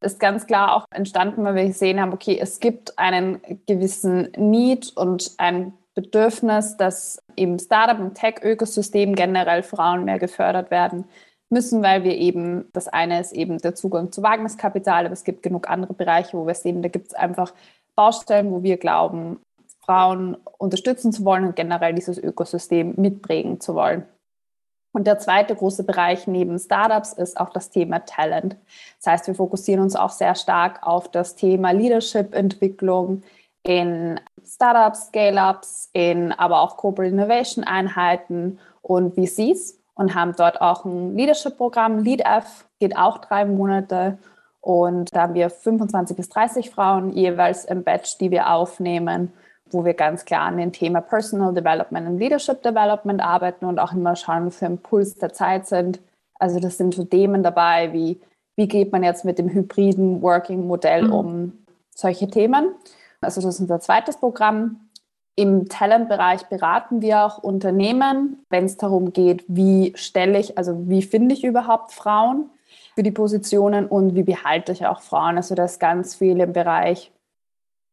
Ist 0.00 0.20
ganz 0.20 0.46
klar 0.46 0.76
auch 0.76 0.84
entstanden, 0.94 1.42
weil 1.42 1.56
wir 1.56 1.64
gesehen 1.64 2.00
haben, 2.00 2.12
okay, 2.12 2.38
es 2.40 2.60
gibt 2.60 2.96
einen 3.00 3.40
gewissen 3.66 4.30
Need 4.36 4.96
und 4.96 5.32
ein 5.38 5.72
Bedürfnis, 5.96 6.76
dass 6.76 7.18
im 7.34 7.58
Startup- 7.58 7.98
und 7.98 8.14
Tech-Ökosystem 8.14 9.16
generell 9.16 9.64
Frauen 9.64 10.04
mehr 10.04 10.20
gefördert 10.20 10.70
werden 10.70 11.06
müssen, 11.50 11.82
weil 11.82 12.04
wir 12.04 12.16
eben, 12.16 12.66
das 12.72 12.86
eine 12.86 13.20
ist 13.20 13.32
eben 13.32 13.58
der 13.58 13.74
Zugang 13.74 14.12
zu 14.12 14.22
Wagniskapital, 14.22 15.06
aber 15.06 15.14
es 15.14 15.24
gibt 15.24 15.42
genug 15.42 15.68
andere 15.68 15.94
Bereiche, 15.94 16.38
wo 16.38 16.46
wir 16.46 16.54
sehen, 16.54 16.80
da 16.80 16.88
gibt 16.88 17.08
es 17.08 17.14
einfach 17.14 17.52
Baustellen, 17.96 18.52
wo 18.52 18.62
wir 18.62 18.76
glauben, 18.76 19.40
Frauen 19.84 20.36
unterstützen 20.58 21.10
zu 21.10 21.24
wollen 21.24 21.44
und 21.44 21.56
generell 21.56 21.94
dieses 21.94 22.18
Ökosystem 22.18 22.94
mitprägen 22.96 23.58
zu 23.60 23.74
wollen. 23.74 24.04
Und 24.96 25.06
der 25.06 25.18
zweite 25.18 25.54
große 25.54 25.84
Bereich 25.84 26.26
neben 26.26 26.58
Startups 26.58 27.12
ist 27.12 27.38
auch 27.38 27.50
das 27.50 27.68
Thema 27.68 27.98
Talent. 27.98 28.56
Das 28.96 29.12
heißt, 29.12 29.26
wir 29.26 29.34
fokussieren 29.34 29.82
uns 29.82 29.94
auch 29.94 30.08
sehr 30.08 30.34
stark 30.34 30.78
auf 30.86 31.10
das 31.10 31.34
Thema 31.34 31.72
Leadership-Entwicklung 31.72 33.22
in 33.62 34.18
Startups, 34.42 35.08
Scale-Ups, 35.08 35.90
in 35.92 36.32
aber 36.32 36.62
auch 36.62 36.78
Corporate 36.78 37.12
Innovation-Einheiten 37.12 38.58
und 38.80 39.14
VCs 39.16 39.78
und 39.96 40.14
haben 40.14 40.32
dort 40.34 40.62
auch 40.62 40.86
ein 40.86 41.14
Leadership-Programm. 41.14 41.98
LeadF 42.02 42.64
geht 42.78 42.96
auch 42.96 43.18
drei 43.18 43.44
Monate 43.44 44.16
und 44.62 45.14
da 45.14 45.24
haben 45.24 45.34
wir 45.34 45.50
25 45.50 46.16
bis 46.16 46.30
30 46.30 46.70
Frauen 46.70 47.10
jeweils 47.12 47.66
im 47.66 47.84
Batch, 47.84 48.16
die 48.16 48.30
wir 48.30 48.48
aufnehmen 48.48 49.34
wo 49.70 49.84
wir 49.84 49.94
ganz 49.94 50.24
klar 50.24 50.42
an 50.42 50.56
dem 50.56 50.72
Thema 50.72 51.00
Personal 51.00 51.52
Development 51.52 52.06
und 52.08 52.18
Leadership 52.18 52.62
Development 52.62 53.20
arbeiten 53.20 53.64
und 53.64 53.78
auch 53.78 53.92
immer 53.92 54.16
schauen, 54.16 54.46
was 54.46 54.60
wir 54.60 54.68
im 54.68 54.78
Puls 54.78 55.16
der 55.16 55.32
Zeit 55.32 55.66
sind. 55.66 56.00
Also 56.38 56.60
das 56.60 56.76
sind 56.76 56.94
so 56.94 57.04
Themen 57.04 57.42
dabei, 57.42 57.92
wie 57.92 58.20
wie 58.56 58.68
geht 58.68 58.90
man 58.90 59.04
jetzt 59.04 59.24
mit 59.24 59.38
dem 59.38 59.48
hybriden 59.50 60.22
Working-Modell 60.22 61.04
mhm. 61.04 61.12
um 61.12 61.52
solche 61.94 62.28
Themen. 62.28 62.74
Also 63.20 63.40
das 63.40 63.54
ist 63.54 63.60
unser 63.60 63.80
zweites 63.80 64.16
Programm. 64.16 64.80
Im 65.36 65.68
Talent-Bereich 65.68 66.46
beraten 66.46 67.02
wir 67.02 67.24
auch 67.24 67.38
Unternehmen, 67.38 68.44
wenn 68.48 68.64
es 68.64 68.78
darum 68.78 69.12
geht, 69.12 69.44
wie 69.48 69.92
stelle 69.94 70.38
ich, 70.38 70.56
also 70.56 70.88
wie 70.88 71.02
finde 71.02 71.34
ich 71.34 71.44
überhaupt 71.44 71.92
Frauen 71.92 72.48
für 72.94 73.02
die 73.02 73.10
Positionen 73.10 73.86
und 73.86 74.14
wie 74.14 74.22
behalte 74.22 74.72
ich 74.72 74.86
auch 74.86 75.02
Frauen. 75.02 75.36
Also 75.36 75.54
das 75.54 75.72
ist 75.72 75.78
ganz 75.78 76.14
viel 76.14 76.40
im 76.40 76.54
Bereich 76.54 77.12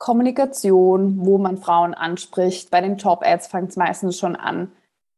Kommunikation, 0.04 1.26
wo 1.26 1.38
man 1.38 1.56
Frauen 1.56 1.94
anspricht. 1.94 2.70
Bei 2.72 2.82
den 2.82 2.98
Job-Ads 2.98 3.48
fängt 3.48 3.70
es 3.70 3.78
meistens 3.78 4.20
schon 4.20 4.36
an, 4.36 4.70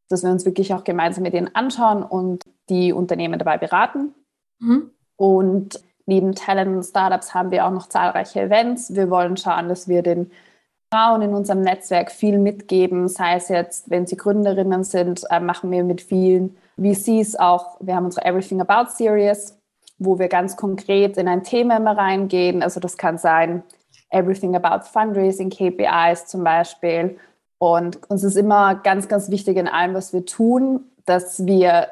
dass 0.09 0.21
wir 0.21 0.29
uns 0.29 0.45
wirklich 0.45 0.75
auch 0.75 0.83
gemeinsam 0.83 1.23
mit 1.23 1.33
denen 1.33 1.55
anschauen 1.55 2.03
und 2.03 2.43
die 2.69 2.93
Unternehmen 2.93 3.39
dabei 3.39 3.57
beraten. 3.57 4.13
Mhm. 4.59 4.91
Und 5.15 5.83
neben 6.05 6.35
Talent 6.35 6.75
und 6.75 6.83
Startups 6.83 7.33
haben 7.33 7.49
wir 7.49 7.65
auch 7.65 7.71
noch 7.71 7.89
zahlreiche 7.89 8.41
Events. 8.41 8.93
Wir 8.93 9.09
wollen 9.09 9.37
schauen, 9.37 9.69
dass 9.69 9.87
wir 9.87 10.03
den 10.03 10.29
Frauen 10.93 11.23
in 11.23 11.33
unserem 11.33 11.61
Netzwerk 11.61 12.11
viel 12.11 12.37
mitgeben, 12.37 13.07
sei 13.07 13.37
es 13.37 13.49
jetzt, 13.49 13.89
wenn 13.89 14.05
sie 14.05 14.17
Gründerinnen 14.17 14.83
sind, 14.83 15.23
äh, 15.31 15.39
machen 15.39 15.71
wir 15.71 15.83
mit 15.83 15.99
vielen 15.99 16.57
VCs 16.77 17.37
auch, 17.37 17.77
wir 17.79 17.95
haben 17.95 18.05
unsere 18.05 18.23
Everything 18.23 18.61
About 18.61 18.91
Series, 18.91 19.57
wo 19.97 20.19
wir 20.19 20.27
ganz 20.27 20.55
konkret 20.55 21.17
in 21.17 21.27
ein 21.27 21.41
Thema 21.41 21.77
immer 21.77 21.97
reingehen. 21.97 22.61
Also 22.61 22.79
das 22.79 22.97
kann 22.97 23.17
sein, 23.17 23.63
Everything 24.09 24.55
About 24.55 24.85
Fundraising, 24.85 25.49
KPIs 25.49 26.27
zum 26.27 26.43
Beispiel. 26.43 27.17
Und 27.57 28.09
uns 28.09 28.23
ist 28.23 28.35
immer 28.35 28.75
ganz, 28.75 29.07
ganz 29.07 29.29
wichtig 29.29 29.57
in 29.57 29.67
allem, 29.67 29.93
was 29.93 30.13
wir 30.13 30.25
tun, 30.25 30.85
dass 31.05 31.45
wir 31.45 31.89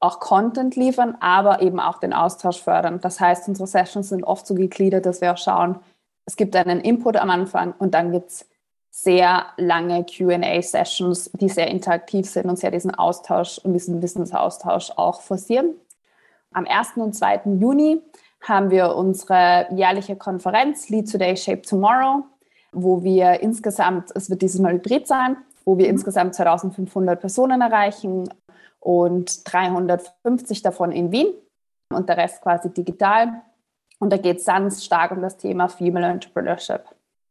auch 0.00 0.18
Content 0.18 0.74
liefern, 0.74 1.16
aber 1.20 1.62
eben 1.62 1.78
auch 1.78 1.98
den 1.98 2.12
Austausch 2.12 2.60
fördern. 2.60 3.00
Das 3.00 3.20
heißt, 3.20 3.48
unsere 3.48 3.68
Sessions 3.68 4.08
sind 4.08 4.24
oft 4.24 4.46
so 4.46 4.54
gegliedert, 4.54 5.06
dass 5.06 5.20
wir 5.20 5.32
auch 5.32 5.38
schauen, 5.38 5.78
es 6.24 6.36
gibt 6.36 6.54
einen 6.56 6.80
Input 6.80 7.16
am 7.16 7.30
Anfang 7.30 7.74
und 7.78 7.94
dann 7.94 8.12
gibt 8.12 8.30
es 8.30 8.46
sehr 8.90 9.46
lange 9.56 10.04
QA-Sessions, 10.04 11.30
die 11.32 11.48
sehr 11.48 11.68
interaktiv 11.68 12.28
sind 12.28 12.46
und 12.48 12.58
sehr 12.58 12.70
diesen 12.70 12.94
Austausch 12.94 13.58
und 13.58 13.72
diesen 13.72 14.02
Wissensaustausch 14.02 14.92
auch 14.96 15.22
forcieren. 15.22 15.74
Am 16.52 16.66
1. 16.66 16.96
und 16.96 17.14
2. 17.14 17.42
Juni 17.58 18.02
haben 18.42 18.70
wir 18.70 18.94
unsere 18.94 19.66
jährliche 19.70 20.16
Konferenz 20.16 20.88
Lead 20.88 21.10
Today, 21.10 21.36
Shape 21.36 21.62
Tomorrow, 21.62 22.24
wo 22.72 23.02
wir 23.02 23.40
insgesamt, 23.40 24.10
es 24.14 24.30
wird 24.30 24.42
dieses 24.42 24.60
Mal 24.60 24.74
hybrid 24.74 25.06
sein, 25.06 25.36
wo 25.64 25.78
wir 25.78 25.86
mhm. 25.86 25.92
insgesamt 25.92 26.34
2500 26.34 27.20
Personen 27.20 27.60
erreichen 27.60 28.28
und 28.80 29.52
350 29.52 30.62
davon 30.62 30.92
in 30.92 31.12
Wien 31.12 31.28
und 31.90 32.08
der 32.08 32.16
Rest 32.16 32.42
quasi 32.42 32.72
digital. 32.72 33.42
Und 33.98 34.10
da 34.10 34.16
geht 34.16 34.38
es 34.38 34.46
ganz 34.46 34.84
stark 34.84 35.12
um 35.12 35.22
das 35.22 35.36
Thema 35.36 35.68
Female 35.68 36.06
Entrepreneurship. 36.06 36.82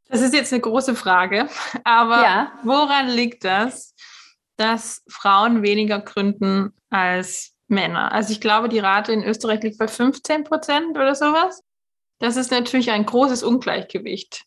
Das 0.07 0.21
ist 0.21 0.33
jetzt 0.33 0.53
eine 0.53 0.61
große 0.61 0.95
Frage, 0.95 1.47
aber 1.83 2.21
ja. 2.21 2.51
woran 2.63 3.09
liegt 3.09 3.43
das, 3.43 3.93
dass 4.57 5.03
Frauen 5.07 5.63
weniger 5.63 5.99
gründen 5.99 6.73
als 6.89 7.53
Männer? 7.71 8.11
Also 8.11 8.31
ich 8.31 8.41
glaube, 8.41 8.69
die 8.69 8.79
Rate 8.79 9.11
in 9.11 9.23
Österreich 9.23 9.63
liegt 9.63 9.79
bei 9.79 9.87
15 9.87 10.43
Prozent 10.43 10.97
oder 10.97 11.15
sowas. 11.15 11.63
Das 12.19 12.37
ist 12.37 12.51
natürlich 12.51 12.91
ein 12.91 13.05
großes 13.05 13.41
Ungleichgewicht. 13.41 14.43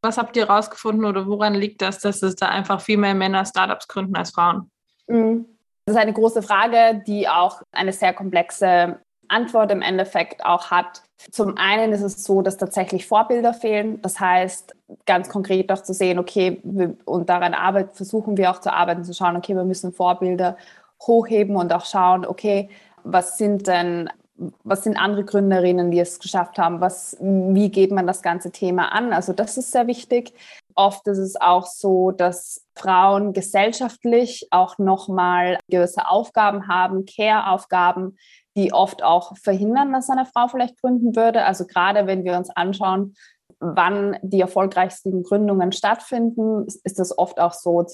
Was 0.00 0.16
habt 0.16 0.36
ihr 0.36 0.46
herausgefunden 0.46 1.04
oder 1.04 1.26
woran 1.26 1.54
liegt 1.54 1.82
das, 1.82 1.98
dass 1.98 2.22
es 2.22 2.36
da 2.36 2.48
einfach 2.48 2.80
viel 2.80 2.96
mehr 2.96 3.14
Männer 3.14 3.44
Startups 3.44 3.88
gründen 3.88 4.16
als 4.16 4.30
Frauen? 4.30 4.70
Mhm. 5.08 5.46
Das 5.84 5.96
ist 5.96 6.02
eine 6.02 6.12
große 6.12 6.42
Frage, 6.42 7.02
die 7.06 7.28
auch 7.28 7.62
eine 7.72 7.92
sehr 7.92 8.12
komplexe 8.12 9.00
Antwort 9.28 9.70
im 9.70 9.82
Endeffekt 9.82 10.44
auch 10.44 10.70
hat. 10.70 11.02
Zum 11.30 11.56
einen 11.56 11.92
ist 11.92 12.02
es 12.02 12.24
so, 12.24 12.42
dass 12.42 12.56
tatsächlich 12.56 13.06
Vorbilder 13.06 13.52
fehlen. 13.54 14.00
Das 14.02 14.20
heißt, 14.20 14.74
ganz 15.06 15.28
konkret 15.28 15.70
auch 15.72 15.82
zu 15.82 15.92
sehen, 15.92 16.18
okay, 16.18 16.60
und 17.04 17.28
daran 17.28 17.54
arbeiten, 17.54 17.94
versuchen 17.94 18.36
wir 18.36 18.50
auch 18.50 18.60
zu 18.60 18.72
arbeiten, 18.72 19.04
zu 19.04 19.14
schauen, 19.14 19.36
okay, 19.36 19.54
wir 19.54 19.64
müssen 19.64 19.92
Vorbilder 19.92 20.56
hochheben 21.06 21.56
und 21.56 21.72
auch 21.72 21.84
schauen, 21.84 22.26
okay, 22.26 22.68
was 23.04 23.38
sind 23.38 23.66
denn, 23.66 24.10
was 24.64 24.84
sind 24.84 24.96
andere 24.96 25.24
Gründerinnen, 25.24 25.90
die 25.90 26.00
es 26.00 26.18
geschafft 26.18 26.58
haben? 26.58 26.80
Was, 26.80 27.16
wie 27.20 27.70
geht 27.70 27.90
man 27.90 28.06
das 28.06 28.22
ganze 28.22 28.52
Thema 28.52 28.92
an? 28.92 29.12
Also 29.12 29.32
das 29.32 29.56
ist 29.56 29.72
sehr 29.72 29.86
wichtig. 29.86 30.32
Oft 30.74 31.06
ist 31.08 31.18
es 31.18 31.40
auch 31.40 31.66
so, 31.66 32.12
dass 32.12 32.64
Frauen 32.76 33.32
gesellschaftlich 33.32 34.46
auch 34.50 34.78
nochmal 34.78 35.58
gewisse 35.68 36.08
Aufgaben 36.08 36.68
haben, 36.68 37.04
Care-Aufgaben, 37.04 38.16
die 38.56 38.72
oft 38.72 39.02
auch 39.02 39.36
verhindern, 39.36 39.92
dass 39.92 40.10
eine 40.10 40.26
Frau 40.26 40.48
vielleicht 40.48 40.80
gründen 40.80 41.16
würde. 41.16 41.44
Also 41.44 41.66
gerade 41.66 42.06
wenn 42.06 42.24
wir 42.24 42.36
uns 42.36 42.50
anschauen, 42.50 43.14
wann 43.60 44.16
die 44.22 44.40
erfolgreichsten 44.40 45.22
Gründungen 45.22 45.72
stattfinden, 45.72 46.66
ist 46.66 46.98
das 46.98 47.16
oft 47.16 47.40
auch 47.40 47.52
so, 47.52 47.84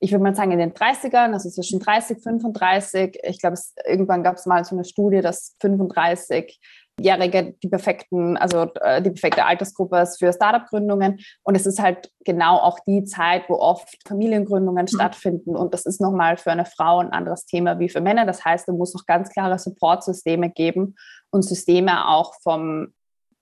ich 0.00 0.12
würde 0.12 0.22
mal 0.22 0.34
sagen 0.34 0.52
in 0.52 0.58
den 0.58 0.72
30ern, 0.72 1.32
also 1.32 1.50
zwischen 1.50 1.80
30, 1.80 2.22
35. 2.22 3.18
Ich 3.24 3.40
glaube, 3.40 3.58
irgendwann 3.86 4.22
gab 4.22 4.36
es 4.36 4.46
mal 4.46 4.64
so 4.64 4.74
eine 4.74 4.84
Studie, 4.84 5.20
dass 5.20 5.54
35 5.60 6.58
Jährige 6.98 7.54
die 7.62 7.68
perfekten, 7.68 8.38
also 8.38 8.72
äh, 8.80 9.02
die 9.02 9.10
perfekte 9.10 9.44
Altersgruppe 9.44 9.98
ist 9.98 10.18
für 10.18 10.32
Startup-Gründungen. 10.32 11.18
Und 11.42 11.54
es 11.54 11.66
ist 11.66 11.78
halt 11.78 12.10
genau 12.24 12.56
auch 12.56 12.78
die 12.86 13.04
Zeit, 13.04 13.50
wo 13.50 13.56
oft 13.56 13.98
Familiengründungen 14.08 14.84
mhm. 14.84 14.88
stattfinden. 14.88 15.56
Und 15.56 15.74
das 15.74 15.84
ist 15.84 16.00
nochmal 16.00 16.38
für 16.38 16.52
eine 16.52 16.64
Frau 16.64 17.00
ein 17.00 17.12
anderes 17.12 17.44
Thema 17.44 17.78
wie 17.78 17.90
für 17.90 18.00
Männer. 18.00 18.24
Das 18.24 18.46
heißt, 18.46 18.66
es 18.66 18.74
muss 18.74 18.96
auch 18.96 19.04
ganz 19.04 19.28
klare 19.28 19.58
Supportsysteme 19.58 20.48
geben 20.48 20.94
und 21.30 21.42
Systeme 21.42 22.08
auch 22.08 22.32
vom 22.42 22.94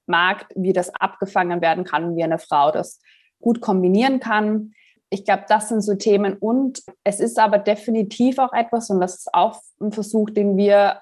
Markt, 0.06 0.52
wie 0.54 0.72
das 0.72 0.94
abgefangen 0.94 1.60
werden 1.60 1.84
kann, 1.84 2.16
wie 2.16 2.24
eine 2.24 2.38
Frau 2.38 2.70
das 2.70 3.00
gut 3.40 3.60
kombinieren 3.60 4.20
kann. 4.20 4.72
Ich 5.10 5.24
glaube, 5.24 5.44
das 5.48 5.68
sind 5.68 5.82
so 5.82 5.94
Themen. 5.94 6.36
Und 6.38 6.82
es 7.04 7.20
ist 7.20 7.38
aber 7.38 7.58
definitiv 7.58 8.38
auch 8.38 8.52
etwas, 8.52 8.90
und 8.90 9.00
das 9.00 9.16
ist 9.16 9.34
auch 9.34 9.60
ein 9.80 9.92
Versuch, 9.92 10.30
den 10.30 10.56
wir 10.56 11.00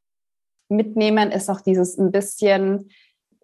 mitnehmen, 0.69 1.31
ist 1.31 1.51
auch 1.51 1.61
dieses 1.61 1.99
ein 1.99 2.13
bisschen, 2.13 2.91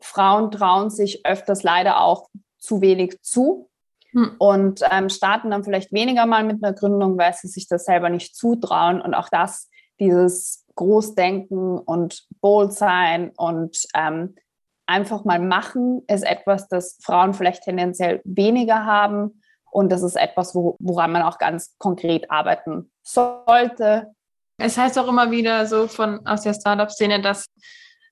Frauen 0.01 0.51
trauen 0.51 0.91
sich 0.91 1.27
öfters 1.27 1.63
leider 1.63 2.01
auch 2.01 2.29
zu 2.59 2.81
wenig 2.81 3.21
zu 3.23 3.69
hm. 4.13 4.37
und 4.39 4.83
ähm, 4.91 5.09
starten 5.09 5.51
dann 5.51 5.65
vielleicht 5.65 5.93
weniger 5.93 6.27
mal 6.27 6.45
mit 6.45 6.63
einer 6.63 6.75
Gründung, 6.75 7.19
weil 7.19 7.35
sie 7.35 7.49
sich 7.49 7.69
das 7.69 7.85
selber 7.85 8.11
nicht 8.11 8.35
zutrauen. 8.35 9.01
Und 9.01 9.15
auch 9.15 9.29
das, 9.29 9.69
dieses 10.01 10.65
Großdenken 10.75 11.79
und 11.79 12.27
bold 12.41 12.73
sein 12.73 13.33
und 13.37 13.85
ähm, 13.95 14.37
einfach 14.89 15.25
mal 15.25 15.39
machen, 15.39 16.03
ist 16.09 16.25
etwas, 16.25 16.69
das 16.69 16.99
Frauen 17.03 17.35
vielleicht 17.35 17.65
tendenziell 17.65 18.21
weniger 18.25 18.85
haben. 18.85 19.43
Und 19.71 19.93
das 19.93 20.03
ist 20.03 20.17
etwas, 20.17 20.55
wo, 20.55 20.77
woran 20.81 21.13
man 21.13 21.23
auch 21.23 21.39
ganz 21.39 21.77
konkret 21.79 22.31
arbeiten 22.31 22.91
sollte, 23.03 24.15
es 24.59 24.77
heißt 24.77 24.99
auch 24.99 25.09
immer 25.09 25.31
wieder 25.31 25.67
so 25.67 25.87
von 25.87 26.27
aus 26.27 26.43
der 26.43 26.53
Startup-Szene, 26.53 27.23
dass 27.23 27.47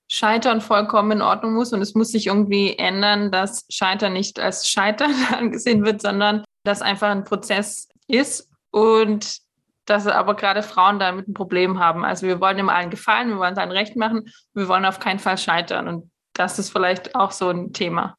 Scheitern 0.09 0.61
vollkommen 0.61 1.11
in 1.11 1.21
Ordnung 1.21 1.53
muss 1.53 1.73
und 1.73 1.81
es 1.81 1.93
muss 1.93 2.11
sich 2.11 2.27
irgendwie 2.27 2.77
ändern, 2.77 3.29
dass 3.29 3.65
Scheitern 3.69 4.13
nicht 4.13 4.39
als 4.39 4.67
Scheitern 4.67 5.13
angesehen 5.37 5.85
wird, 5.85 6.01
sondern 6.01 6.45
dass 6.63 6.81
einfach 6.81 7.09
ein 7.09 7.25
Prozess 7.25 7.89
ist 8.07 8.49
und 8.71 9.39
dass 9.85 10.07
aber 10.07 10.35
gerade 10.35 10.63
Frauen 10.63 10.99
damit 10.99 11.27
ein 11.27 11.33
Problem 11.33 11.79
haben. 11.79 12.05
Also 12.05 12.27
wir 12.27 12.39
wollen 12.39 12.57
immer 12.57 12.75
allen 12.75 12.89
gefallen, 12.89 13.29
wir 13.29 13.39
wollen 13.39 13.55
sein 13.55 13.71
Recht 13.71 13.95
machen, 13.97 14.29
wir 14.53 14.67
wollen 14.69 14.85
auf 14.85 14.99
keinen 14.99 15.19
Fall 15.19 15.37
scheitern 15.37 15.87
und 15.87 16.11
das 16.37 16.59
ist 16.59 16.69
vielleicht 16.69 17.15
auch 17.15 17.31
so 17.31 17.49
ein 17.49 17.73
Thema. 17.73 18.17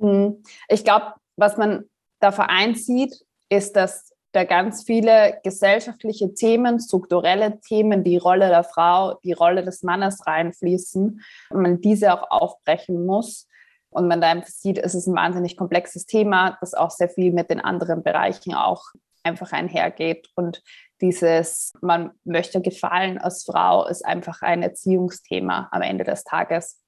Hm. 0.00 0.42
Ich 0.68 0.84
glaube, 0.84 1.14
was 1.36 1.56
man 1.56 1.84
da 2.20 2.32
vereint 2.32 2.78
sieht, 2.78 3.24
ist, 3.48 3.76
dass 3.76 4.12
da 4.32 4.44
ganz 4.44 4.84
viele 4.84 5.38
gesellschaftliche 5.44 6.34
Themen, 6.34 6.80
strukturelle 6.80 7.60
Themen, 7.60 8.02
die 8.02 8.16
Rolle 8.16 8.48
der 8.48 8.64
Frau, 8.64 9.18
die 9.24 9.32
Rolle 9.32 9.62
des 9.62 9.82
Mannes 9.82 10.26
reinfließen 10.26 11.22
und 11.50 11.62
man 11.62 11.80
diese 11.80 12.12
auch 12.14 12.30
aufbrechen 12.30 13.04
muss. 13.04 13.46
Und 13.90 14.08
man 14.08 14.22
da 14.22 14.34
sieht, 14.46 14.78
es 14.78 14.94
ist 14.94 15.06
ein 15.06 15.14
wahnsinnig 15.14 15.58
komplexes 15.58 16.06
Thema, 16.06 16.56
das 16.60 16.72
auch 16.72 16.90
sehr 16.90 17.10
viel 17.10 17.30
mit 17.30 17.50
den 17.50 17.60
anderen 17.60 18.02
Bereichen 18.02 18.54
auch 18.54 18.82
einfach 19.22 19.52
einhergeht. 19.52 20.28
Und 20.34 20.62
dieses, 21.02 21.74
man 21.82 22.12
möchte 22.24 22.62
gefallen 22.62 23.18
als 23.18 23.44
Frau, 23.44 23.86
ist 23.86 24.04
einfach 24.04 24.40
ein 24.40 24.62
Erziehungsthema 24.62 25.68
am 25.72 25.82
Ende 25.82 26.04
des 26.04 26.24
Tages. 26.24 26.81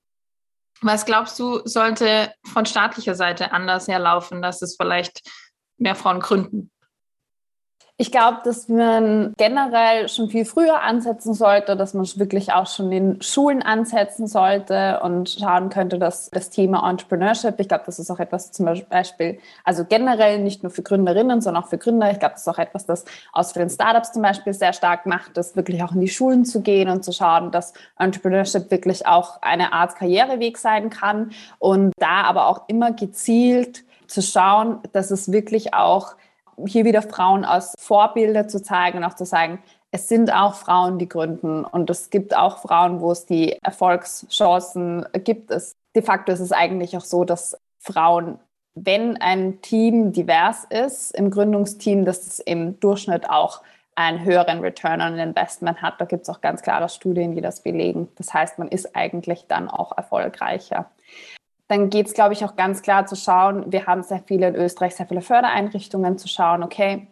Was 0.81 1.07
glaubst 1.07 1.39
du, 1.39 1.61
sollte 1.65 2.33
von 2.53 2.67
staatlicher 2.67 3.15
Seite 3.15 3.53
anders 3.53 3.89
herlaufen, 3.89 4.43
dass 4.43 4.63
es 4.63 4.77
vielleicht 4.77 5.23
mehr 5.79 5.95
Frauen 5.95 6.21
gründen? 6.21 6.71
Ich 7.97 8.11
glaube, 8.11 8.39
dass 8.43 8.69
man 8.69 9.35
generell 9.37 10.09
schon 10.09 10.29
viel 10.29 10.45
früher 10.45 10.83
ansetzen 10.83 11.33
sollte, 11.33 11.77
dass 11.77 11.95
man 11.95 12.05
wirklich 12.17 12.53
auch 12.53 12.67
schon 12.67 12.91
in 12.91 13.23
Schulen 13.23 13.63
ansetzen 13.63 14.27
sollte 14.27 14.99
und 15.05 15.31
schauen 15.31 15.69
könnte, 15.69 16.01
dass 16.01 16.29
das 16.31 16.51
Thema 16.51 16.91
Entrepreneurship, 16.91 17.55
ich 17.61 17.69
glaube, 17.69 17.85
das 17.87 18.01
ist 18.01 18.11
auch 18.11 18.19
etwas 18.19 18.51
zum 18.51 18.67
Beispiel, 18.89 19.39
also 19.63 19.85
generell 19.85 20.41
nicht 20.41 20.65
nur 20.65 20.71
für 20.71 20.83
Gründerinnen, 20.83 21.41
sondern 21.41 21.63
auch 21.63 21.69
für 21.69 21.79
Gründer. 21.79 22.11
Ich 22.11 22.19
glaube, 22.19 22.33
das 22.33 22.43
ist 22.43 22.49
auch 22.49 22.59
etwas, 22.59 22.85
das 22.85 23.05
aus 23.33 23.53
den 23.53 23.71
Startups 23.71 24.11
zum 24.11 24.23
Beispiel 24.23 24.55
sehr 24.55 24.73
stark 24.73 25.07
macht, 25.07 25.37
das 25.37 25.55
wirklich 25.55 25.81
auch 25.85 25.93
in 25.93 26.01
die 26.01 26.09
Schulen 26.09 26.45
zu 26.45 26.63
gehen 26.63 26.89
und 26.89 27.05
zu 27.05 27.13
schauen, 27.13 27.53
dass 27.53 27.75
Entrepreneurship 27.97 28.73
wirklich 28.73 29.07
auch 29.07 29.41
eine 29.41 29.73
Art 29.73 29.95
Karriereweg 29.95 30.59
sein 30.59 30.91
kann 30.91 31.31
und 31.61 31.93
da 32.01 32.23
aber 32.23 32.49
auch 32.49 32.63
immer 32.67 32.91
gezielt 32.91 33.85
zu 34.09 34.21
schauen, 34.21 34.81
dass 34.93 35.13
es 35.13 35.31
wirklich 35.31 35.75
auch 35.75 36.17
hier 36.67 36.85
wieder 36.85 37.03
Frauen 37.03 37.45
als 37.45 37.75
Vorbilder 37.79 38.49
zu 38.49 38.63
zeigen 38.63 38.99
und 38.99 39.05
auch 39.05 39.15
zu 39.15 39.25
sagen, 39.25 39.63
es 39.91 40.09
sind 40.09 40.33
auch 40.33 40.55
Frauen, 40.55 40.99
die 40.99 41.09
gründen 41.09 41.65
und 41.65 41.89
es 41.89 42.11
gibt 42.11 42.37
auch 42.37 42.59
Frauen, 42.59 43.01
wo 43.01 43.13
es 43.13 43.27
die 43.27 43.59
Erfolgschancen 43.63 45.07
gibt. 45.23 45.53
Es, 45.53 45.77
de 45.95 46.03
facto 46.03 46.33
ist 46.33 46.41
es 46.41 46.51
eigentlich 46.51 46.97
auch 46.97 47.05
so, 47.05 47.25
dass 47.25 47.57
Frauen, 47.79 48.41
wenn 48.75 49.17
ein 49.21 49.61
Team 49.61 50.13
divers 50.13 50.65
ist 50.69 51.13
im 51.13 51.31
Gründungsteam, 51.31 52.05
dass 52.05 52.27
es 52.27 52.39
im 52.41 52.81
Durchschnitt 52.81 53.31
auch 53.31 53.63
einen 53.95 54.25
höheren 54.25 54.61
Return 54.61 55.01
on 55.01 55.17
Investment 55.19 55.81
hat. 55.81 56.01
Da 56.01 56.07
gibt 56.07 56.23
es 56.23 56.29
auch 56.29 56.41
ganz 56.41 56.63
klare 56.63 56.89
Studien, 56.89 57.35
die 57.37 57.41
das 57.41 57.61
belegen. 57.61 58.09
Das 58.17 58.35
heißt, 58.35 58.59
man 58.59 58.69
ist 58.69 58.97
eigentlich 58.97 59.47
dann 59.47 59.69
auch 59.69 59.97
erfolgreicher 59.97 60.91
dann 61.69 61.91
geht 61.91 62.07
es, 62.07 62.15
glaube 62.15 62.35
ich, 62.35 62.45
auch 62.45 62.57
ganz 62.57 62.83
klar 62.83 63.07
zu 63.07 63.17
schauen, 63.17 63.73
wir 63.73 63.87
haben 63.87 64.03
sehr 64.03 64.23
viele 64.27 64.49
in 64.49 64.55
Österreich, 64.55 64.95
sehr 64.95 65.07
viele 65.07 65.23
Fördereinrichtungen, 65.23 66.19
zu 66.19 66.29
schauen, 66.29 66.63
okay, 66.63 67.09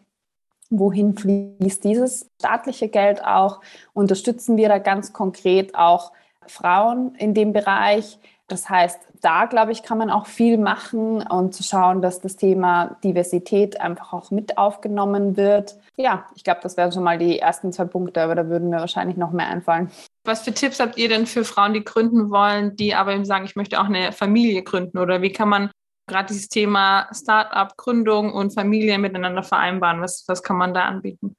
wohin 0.71 1.17
fließt 1.17 1.85
dieses 1.85 2.31
staatliche 2.39 2.89
Geld 2.89 3.25
auch? 3.25 3.61
Unterstützen 3.93 4.57
wir 4.57 4.69
da 4.69 4.79
ganz 4.79 5.13
konkret 5.13 5.75
auch 5.75 6.13
Frauen 6.47 7.15
in 7.17 7.35
dem 7.35 7.53
Bereich, 7.53 8.19
Das 8.53 8.69
heißt, 8.69 9.01
da 9.23 9.47
glaube 9.47 9.73
ich, 9.73 9.83
kann 9.83 9.97
man 9.97 10.11
auch 10.11 10.27
viel 10.27 10.59
machen 10.59 11.27
und 11.27 11.55
zu 11.55 11.63
schauen, 11.63 12.03
dass 12.03 12.21
das 12.21 12.37
Thema 12.37 12.99
Diversität 13.03 13.81
einfach 13.81 14.13
auch 14.13 14.31
mit 14.31 14.59
aufgenommen 14.59 15.39
wird. 15.39 15.77
Ja, 15.97 16.27
ich 16.35 16.45
glaube, 16.45 16.61
das 16.63 16.77
wären 16.77 16.93
schon 16.93 17.03
mal 17.03 17.17
die 17.17 17.39
ersten 17.39 17.73
zwei 17.73 17.87
Punkte, 17.87 18.21
aber 18.21 18.35
da 18.35 18.49
würden 18.49 18.69
mir 18.69 18.77
wahrscheinlich 18.77 19.17
noch 19.17 19.31
mehr 19.31 19.49
einfallen. 19.49 19.91
Was 20.25 20.43
für 20.43 20.53
Tipps 20.53 20.81
habt 20.81 20.99
ihr 20.99 21.09
denn 21.09 21.25
für 21.25 21.45
Frauen, 21.45 21.73
die 21.73 21.83
gründen 21.83 22.31
wollen, 22.31 22.77
die 22.77 22.95
aber 22.95 23.15
eben 23.15 23.25
sagen, 23.25 23.47
ich 23.47 23.57
möchte 23.57 23.81
auch 23.81 23.87
eine 23.87 24.13
Familie 24.13 24.63
gründen? 24.63 24.99
Oder 24.99 25.23
wie 25.23 25.33
kann 25.33 25.49
man 25.49 25.71
gerade 26.07 26.27
dieses 26.27 26.51
Thema 26.51 27.09
Startup, 27.15 27.75
Gründung 27.79 28.35
und 28.35 28.53
Familie 28.53 28.99
miteinander 28.99 29.43
vereinbaren? 29.43 30.03
Was, 30.03 30.25
was 30.29 30.43
kann 30.43 30.59
man 30.59 30.75
da 30.75 30.85
anbieten? 30.85 31.37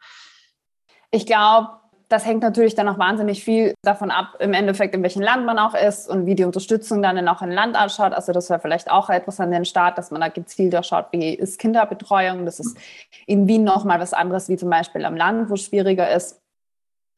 Ich 1.11 1.27
glaube, 1.27 1.69
das 2.13 2.27
hängt 2.27 2.43
natürlich 2.43 2.75
dann 2.75 2.87
auch 2.87 2.99
wahnsinnig 2.99 3.43
viel 3.43 3.73
davon 3.81 4.11
ab, 4.11 4.35
im 4.39 4.53
Endeffekt, 4.53 4.93
in 4.93 5.01
welchem 5.01 5.23
Land 5.23 5.47
man 5.47 5.57
auch 5.57 5.73
ist 5.73 6.07
und 6.07 6.27
wie 6.27 6.35
die 6.35 6.43
Unterstützung 6.43 7.01
dann 7.01 7.27
auch 7.27 7.41
in 7.41 7.49
Land 7.49 7.75
ausschaut. 7.75 8.13
Also 8.13 8.31
das 8.31 8.51
wäre 8.51 8.59
vielleicht 8.59 8.91
auch 8.91 9.09
etwas 9.09 9.39
an 9.39 9.49
den 9.49 9.65
Start, 9.65 9.97
dass 9.97 10.11
man 10.11 10.21
da 10.21 10.27
gezielt 10.27 10.73
schaut, 10.85 11.07
wie 11.11 11.33
ist 11.33 11.59
Kinderbetreuung. 11.59 12.45
Das 12.45 12.59
ist 12.59 12.77
in 13.25 13.47
Wien 13.47 13.63
nochmal 13.63 13.99
was 13.99 14.13
anderes, 14.13 14.47
wie 14.47 14.57
zum 14.57 14.69
Beispiel 14.69 15.05
am 15.05 15.15
Land, 15.15 15.49
wo 15.49 15.55
es 15.55 15.63
schwieriger 15.63 16.13
ist. 16.13 16.39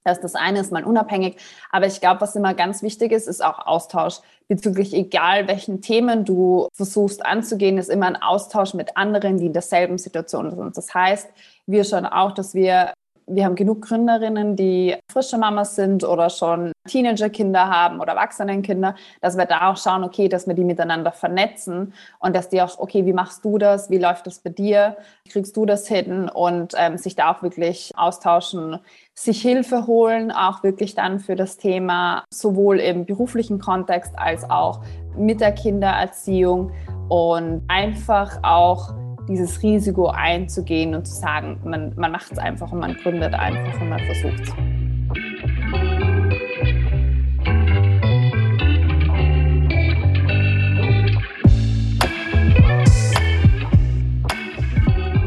Das, 0.05 0.21
das 0.21 0.35
eine 0.35 0.59
ist 0.59 0.71
mal 0.71 0.85
unabhängig. 0.85 1.35
Aber 1.71 1.87
ich 1.87 1.99
glaube, 1.99 2.21
was 2.21 2.37
immer 2.37 2.53
ganz 2.53 2.81
wichtig 2.81 3.11
ist, 3.11 3.27
ist 3.27 3.43
auch 3.43 3.67
Austausch. 3.67 4.19
Bezüglich 4.47 4.93
egal 4.93 5.49
welchen 5.49 5.81
Themen 5.81 6.23
du 6.23 6.69
versuchst 6.71 7.25
anzugehen, 7.25 7.77
ist 7.77 7.89
immer 7.89 8.05
ein 8.05 8.21
Austausch 8.21 8.73
mit 8.73 8.95
anderen, 8.95 9.39
die 9.39 9.47
in 9.47 9.53
derselben 9.53 9.97
Situation 9.97 10.55
sind. 10.55 10.77
Das 10.77 10.93
heißt, 10.93 11.27
wir 11.65 11.83
schauen 11.83 12.05
auch, 12.05 12.31
dass 12.31 12.53
wir 12.53 12.93
wir 13.27 13.45
haben 13.45 13.55
genug 13.55 13.81
Gründerinnen, 13.81 14.55
die 14.55 14.95
frische 15.11 15.37
Mamas 15.37 15.75
sind 15.75 16.03
oder 16.03 16.29
schon 16.29 16.71
Teenagerkinder 16.87 17.69
haben 17.69 17.99
oder 17.99 18.13
Erwachsenenkinder, 18.13 18.95
dass 19.21 19.37
wir 19.37 19.45
da 19.45 19.71
auch 19.71 19.77
schauen, 19.77 20.03
okay, 20.03 20.29
dass 20.29 20.47
wir 20.47 20.53
die 20.53 20.63
miteinander 20.63 21.11
vernetzen 21.11 21.93
und 22.19 22.35
dass 22.35 22.49
die 22.49 22.61
auch, 22.61 22.77
okay, 22.77 23.05
wie 23.05 23.13
machst 23.13 23.43
du 23.43 23.57
das? 23.57 23.89
Wie 23.89 23.97
läuft 23.97 24.27
das 24.27 24.39
bei 24.39 24.51
dir? 24.51 24.97
Kriegst 25.29 25.57
du 25.57 25.65
das 25.65 25.87
hin? 25.87 26.29
Und 26.29 26.73
ähm, 26.77 26.97
sich 26.97 27.15
da 27.15 27.31
auch 27.31 27.41
wirklich 27.41 27.91
austauschen, 27.95 28.79
sich 29.13 29.41
Hilfe 29.41 29.87
holen, 29.87 30.31
auch 30.31 30.61
wirklich 30.63 30.93
dann 30.93 31.19
für 31.19 31.35
das 31.35 31.57
Thema 31.57 32.23
sowohl 32.29 32.79
im 32.79 33.05
beruflichen 33.05 33.59
Kontext 33.59 34.13
als 34.17 34.47
auch 34.49 34.81
mit 35.17 35.41
der 35.41 35.53
Kindererziehung 35.53 36.71
und 37.09 37.63
einfach 37.67 38.39
auch 38.43 38.93
dieses 39.27 39.61
Risiko 39.63 40.07
einzugehen 40.07 40.95
und 40.95 41.07
zu 41.07 41.15
sagen, 41.15 41.59
man, 41.63 41.93
man 41.95 42.11
macht 42.11 42.31
es 42.31 42.37
einfach 42.37 42.71
und 42.71 42.79
man 42.79 42.95
gründet 42.95 43.33
einfach 43.33 43.81
und 43.81 43.89
man 43.89 43.99
versucht 43.99 44.41
es. 44.41 44.53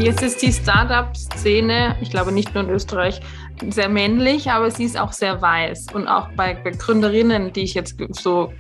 Jetzt 0.01 0.23
ist 0.23 0.43
die 0.43 0.53
Startup-Szene, 0.53 1.97
ich 2.01 2.11
glaube 2.11 2.31
nicht 2.31 2.55
nur 2.55 2.63
in 2.63 2.71
Österreich, 2.71 3.21
sehr 3.69 3.89
männlich, 3.89 4.49
aber 4.49 4.71
sie 4.71 4.85
ist 4.85 4.99
auch 4.99 5.13
sehr 5.13 5.43
weiß. 5.43 5.89
Und 5.93 6.07
auch 6.07 6.29
bei, 6.37 6.55
bei 6.55 6.71
Gründerinnen, 6.71 7.53
die 7.53 7.63
ich 7.63 7.75
jetzt 7.75 7.97
so 8.13 8.53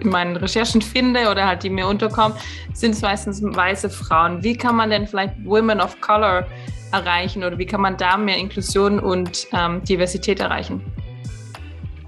in 0.00 0.10
meinen 0.10 0.36
Recherchen 0.36 0.82
finde 0.82 1.30
oder 1.30 1.46
halt 1.46 1.62
die 1.62 1.70
mir 1.70 1.86
unterkommen, 1.86 2.36
sind 2.72 2.92
es 2.92 3.02
meistens 3.02 3.42
weiße 3.42 3.90
Frauen. 3.90 4.42
Wie 4.42 4.56
kann 4.56 4.76
man 4.76 4.90
denn 4.90 5.06
vielleicht 5.06 5.34
Women 5.44 5.80
of 5.80 6.00
Color 6.00 6.46
erreichen 6.92 7.44
oder 7.44 7.58
wie 7.58 7.66
kann 7.66 7.80
man 7.80 7.96
da 7.96 8.16
mehr 8.16 8.36
Inklusion 8.36 8.98
und 8.98 9.46
ähm, 9.52 9.82
Diversität 9.84 10.40
erreichen? 10.40 10.80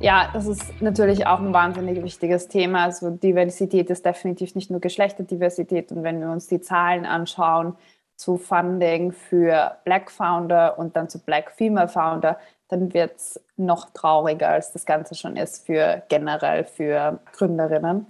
Ja, 0.01 0.31
das 0.33 0.47
ist 0.47 0.81
natürlich 0.81 1.27
auch 1.27 1.41
ein 1.41 1.53
wahnsinnig 1.53 2.03
wichtiges 2.03 2.49
Thema. 2.49 2.85
Also 2.85 3.11
Diversität 3.11 3.91
ist 3.91 4.07
definitiv 4.07 4.55
nicht 4.55 4.71
nur 4.71 4.81
Geschlechterdiversität. 4.81 5.93
Und 5.93 6.03
wenn 6.03 6.21
wir 6.21 6.31
uns 6.31 6.47
die 6.47 6.61
Zahlen 6.61 7.05
anschauen 7.05 7.75
zu 8.21 8.37
Funding 8.37 9.13
für 9.13 9.79
Black 9.85 10.11
Founder 10.11 10.79
und 10.79 10.95
dann 10.95 11.09
zu 11.09 11.19
Black 11.19 11.51
Female 11.53 11.89
Founder, 11.89 12.39
dann 12.69 12.93
wird 12.93 13.17
es 13.17 13.41
noch 13.57 13.89
trauriger, 13.91 14.49
als 14.51 14.73
das 14.73 14.85
Ganze 14.85 15.15
schon 15.15 15.37
ist 15.37 15.67
für 15.67 16.03
generell 16.09 16.65
für 16.65 17.19
Gründerinnen. 17.33 18.07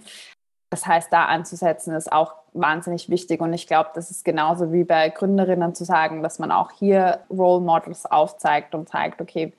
Das 0.68 0.85
heißt, 0.85 1.12
da 1.12 1.26
anzusetzen 1.26 1.94
ist 1.94 2.12
auch 2.12 2.35
wahnsinnig 2.52 3.08
wichtig. 3.08 3.40
Und 3.40 3.52
ich 3.52 3.68
glaube, 3.68 3.90
das 3.94 4.11
ist 4.11 4.24
genauso 4.24 4.72
wie 4.72 4.82
bei 4.82 5.11
Gründerinnen 5.11 5.76
zu 5.76 5.85
sagen, 5.85 6.24
dass 6.24 6.40
man 6.40 6.50
auch 6.50 6.72
hier 6.72 7.20
Role 7.30 7.61
Models 7.61 8.04
aufzeigt 8.06 8.74
und 8.74 8.88
zeigt, 8.88 9.20
okay, 9.20 9.52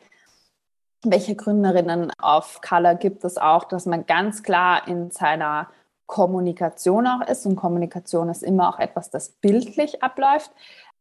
welche 1.04 1.36
Gründerinnen 1.36 2.12
auf 2.19 2.60
Color 2.62 2.95
gibt 2.95 3.23
es 3.23 3.38
auch, 3.38 3.63
dass 3.63 3.86
man 3.86 4.06
ganz 4.06 4.43
klar 4.43 4.86
in 4.88 5.12
seiner 5.12 5.67
Kommunikation 6.12 7.08
auch 7.08 7.26
ist. 7.26 7.45
Und 7.45 7.56
Kommunikation 7.56 8.30
ist 8.30 8.43
immer 8.43 8.69
auch 8.69 8.80
etwas, 8.80 9.10
das 9.10 9.30
bildlich 9.30 10.04
abläuft. 10.04 10.52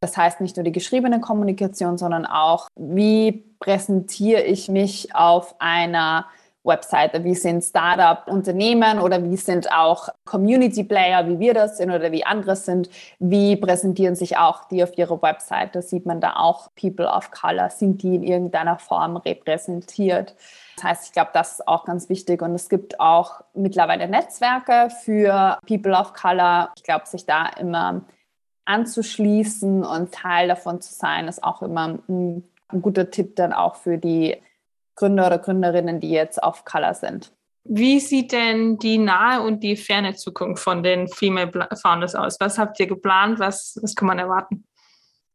Das 0.01 0.17
heißt 0.17 0.41
nicht 0.41 0.57
nur 0.57 0.65
die 0.65 0.73
geschriebene 0.73 1.21
Kommunikation, 1.21 1.99
sondern 1.99 2.25
auch, 2.25 2.69
wie 2.77 3.45
präsentiere 3.59 4.43
ich 4.43 4.69
mich 4.69 5.15
auf 5.15 5.57
einer 5.59 6.27
Webseite, 6.63 7.25
wie 7.25 7.35
sind 7.35 7.65
Startup-Unternehmen 7.65 8.99
oder 8.99 9.25
wie 9.25 9.37
sind 9.37 9.73
auch 9.73 10.09
Community-Player, 10.27 11.27
wie 11.27 11.39
wir 11.39 11.55
das 11.55 11.79
sind 11.79 11.91
oder 11.91 12.13
wie 12.13 12.25
andere 12.25 12.55
sind, 12.55 12.91
wie 13.19 13.57
präsentieren 13.57 14.15
sich 14.15 14.37
auch 14.37 14.65
die 14.65 14.83
auf 14.83 14.97
ihrer 14.99 15.23
Webseite, 15.23 15.81
sieht 15.81 16.05
man 16.05 16.21
da 16.21 16.37
auch. 16.37 16.71
People 16.79 17.07
of 17.07 17.31
Color, 17.31 17.71
sind 17.71 18.03
die 18.03 18.15
in 18.15 18.23
irgendeiner 18.23 18.79
Form 18.79 19.17
repräsentiert. 19.17 20.35
Das 20.77 20.85
heißt, 20.85 21.07
ich 21.07 21.13
glaube, 21.13 21.31
das 21.33 21.53
ist 21.53 21.69
auch 21.69 21.85
ganz 21.85 22.09
wichtig. 22.09 22.43
Und 22.43 22.55
es 22.55 22.69
gibt 22.69 23.01
auch 23.01 23.41
mittlerweile 23.55 24.09
Netzwerke 24.09 24.91
für 25.03 25.59
People 25.67 25.93
of 25.93 26.13
Color. 26.13 26.73
Ich 26.77 26.83
glaube, 26.83 27.07
sich 27.07 27.25
da 27.25 27.47
immer 27.59 28.03
anzuschließen 28.67 29.85
und 29.85 30.13
Teil 30.13 30.49
davon 30.49 30.81
zu 30.81 30.93
sein, 30.93 31.27
ist 31.27 31.43
auch 31.43 31.63
immer 31.63 31.99
ein, 32.09 32.45
ein 32.69 32.83
guter 32.83 33.11
Tipp 33.11 33.37
dann 33.37 33.53
auch 33.53 33.77
für 33.77 33.99
die 33.99 34.37
Gründer 35.01 35.27
oder 35.27 35.39
Gründerinnen, 35.39 35.99
die 35.99 36.11
jetzt 36.11 36.43
auf 36.43 36.67
Color 36.67 36.93
sind. 36.93 37.33
Wie 37.65 38.01
sieht 38.01 38.33
denn 38.33 38.79
die 38.79 38.99
nahe 38.99 39.41
und 39.41 39.63
die 39.63 39.77
ferne 39.77 40.15
Zukunft 40.15 40.63
von 40.63 40.83
den 40.83 41.09
Female 41.09 41.51
Founders 41.81 42.15
aus? 42.15 42.37
Was 42.39 42.59
habt 42.59 42.79
ihr 42.81 42.87
geplant? 42.87 43.39
Was, 43.39 43.79
was 43.81 43.95
kann 43.95 44.09
man 44.09 44.19
erwarten? 44.19 44.65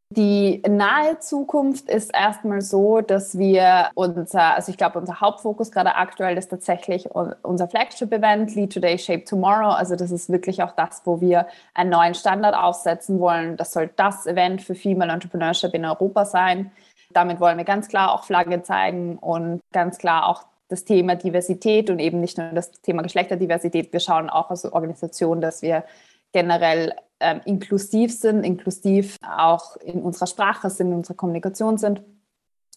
Die 0.09 0.61
nahe 0.69 1.17
Zukunft 1.17 1.89
ist 1.89 2.13
erstmal 2.13 2.61
so, 2.61 3.01
dass 3.01 3.39
wir 3.39 3.89
unser, 3.95 4.53
also 4.53 4.69
ich 4.71 4.77
glaube, 4.77 4.99
unser 4.99 5.19
Hauptfokus 5.19 5.71
gerade 5.71 5.95
aktuell 5.95 6.37
ist 6.37 6.49
tatsächlich 6.49 7.09
unser 7.09 7.67
Flagship-Event, 7.67 8.53
Lead 8.53 8.71
Today, 8.71 8.99
Shape 8.99 9.23
Tomorrow. 9.23 9.71
Also 9.71 9.95
das 9.95 10.11
ist 10.11 10.29
wirklich 10.29 10.61
auch 10.61 10.73
das, 10.73 11.01
wo 11.05 11.21
wir 11.21 11.47
einen 11.73 11.89
neuen 11.89 12.13
Standard 12.13 12.55
aufsetzen 12.55 13.19
wollen. 13.19 13.57
Das 13.57 13.71
soll 13.71 13.89
das 13.95 14.27
Event 14.27 14.61
für 14.61 14.75
Female 14.75 15.11
Entrepreneurship 15.11 15.73
in 15.73 15.85
Europa 15.85 16.25
sein. 16.25 16.71
Damit 17.15 17.39
wollen 17.39 17.57
wir 17.57 17.63
ganz 17.63 17.87
klar 17.87 18.11
auch 18.11 18.25
Flagge 18.25 18.61
zeigen 18.61 19.17
und 19.17 19.61
ganz 19.71 19.97
klar 19.97 20.27
auch 20.27 20.43
das 20.67 20.83
Thema 20.83 21.15
Diversität 21.15 21.89
und 21.89 21.99
eben 21.99 22.19
nicht 22.19 22.37
nur 22.37 22.49
das 22.49 22.71
Thema 22.71 23.03
Geschlechterdiversität. 23.03 23.93
Wir 23.93 24.01
schauen 24.01 24.29
auch 24.29 24.49
als 24.49 24.65
Organisation, 24.65 25.39
dass 25.39 25.61
wir 25.61 25.85
generell 26.33 26.93
ähm, 27.21 27.39
inklusiv 27.45 28.11
sind, 28.13 28.43
inklusiv 28.43 29.15
auch 29.25 29.77
in 29.77 30.01
unserer 30.01 30.27
Sprache 30.27 30.69
sind, 30.69 30.87
in 30.87 30.95
unserer 30.95 31.15
Kommunikation 31.15 31.77
sind. 31.77 32.01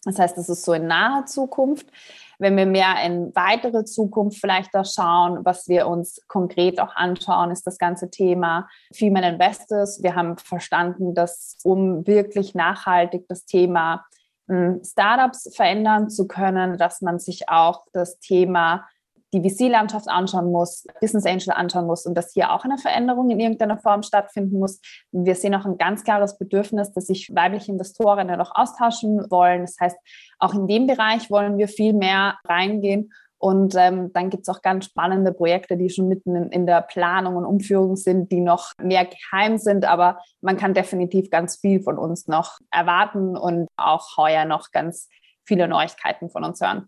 Das 0.05 0.17
heißt, 0.17 0.37
das 0.37 0.47
ist 0.47 0.63
so 0.63 0.71
in 0.71 0.87
naher 0.87 1.25
Zukunft. 1.25 1.87
Wenn 2.37 2.55
wir 2.55 2.65
mehr 2.65 2.95
in 3.03 3.35
weitere 3.35 3.83
Zukunft 3.83 4.39
vielleicht 4.39 4.73
auch 4.73 4.85
schauen, 4.85 5.43
was 5.43 5.67
wir 5.67 5.87
uns 5.87 6.25
konkret 6.29 6.79
auch 6.79 6.95
anschauen, 6.95 7.51
ist 7.51 7.67
das 7.67 7.77
ganze 7.77 8.09
Thema 8.09 8.69
Female 8.93 9.27
Investors. 9.27 10.01
Wir 10.01 10.15
haben 10.15 10.37
verstanden, 10.37 11.13
dass 11.13 11.57
um 11.65 12.07
wirklich 12.07 12.55
nachhaltig 12.55 13.27
das 13.27 13.45
Thema 13.45 14.05
Startups 14.83 15.55
verändern 15.55 16.09
zu 16.09 16.27
können, 16.27 16.77
dass 16.77 17.01
man 17.01 17.19
sich 17.19 17.49
auch 17.49 17.85
das 17.93 18.19
Thema 18.19 18.85
die 19.33 19.47
VC-Landschaft 19.47 20.07
anschauen 20.09 20.51
muss, 20.51 20.85
Business 21.01 21.25
Angel 21.25 21.51
anschauen 21.51 21.85
muss 21.85 22.05
und 22.05 22.15
dass 22.15 22.33
hier 22.33 22.51
auch 22.51 22.63
eine 22.65 22.77
Veränderung 22.77 23.29
in 23.29 23.39
irgendeiner 23.39 23.77
Form 23.77 24.01
stattfinden 24.01 24.57
muss. 24.57 24.81
Wir 25.11 25.35
sehen 25.35 25.53
auch 25.53 25.65
ein 25.65 25.77
ganz 25.77 26.03
klares 26.03 26.37
Bedürfnis, 26.37 26.91
dass 26.93 27.07
sich 27.07 27.29
weibliche 27.33 27.71
Investorinnen 27.71 28.37
noch 28.37 28.55
austauschen 28.55 29.29
wollen. 29.29 29.61
Das 29.61 29.77
heißt, 29.79 29.97
auch 30.39 30.53
in 30.55 30.67
dem 30.67 30.87
Bereich 30.87 31.29
wollen 31.29 31.57
wir 31.57 31.67
viel 31.67 31.93
mehr 31.93 32.37
reingehen. 32.45 33.11
Und 33.41 33.73
ähm, 33.77 34.11
dann 34.11 34.29
gibt 34.29 34.43
es 34.43 34.49
auch 34.49 34.61
ganz 34.61 34.85
spannende 34.85 35.31
Projekte, 35.31 35.77
die 35.77 35.89
schon 35.89 36.09
mitten 36.09 36.35
in, 36.35 36.49
in, 36.49 36.65
der 36.65 36.81
Planung 36.81 37.37
und 37.37 37.45
Umführung 37.45 37.95
sind, 37.95 38.33
die 38.33 38.41
noch 38.41 38.73
mehr 38.81 39.05
geheim 39.05 39.57
sind. 39.57 39.85
Aber 39.85 40.19
man 40.41 40.57
kann 40.57 40.73
definitiv 40.73 41.29
ganz 41.29 41.55
viel 41.55 41.81
von 41.81 41.97
uns 41.97 42.27
noch 42.27 42.58
erwarten 42.71 43.37
und 43.37 43.67
auch 43.77 44.17
heuer 44.17 44.45
noch 44.45 44.71
ganz 44.71 45.09
viele 45.45 45.67
Neuigkeiten 45.67 46.29
von 46.29 46.43
uns 46.43 46.61
hören. 46.61 46.87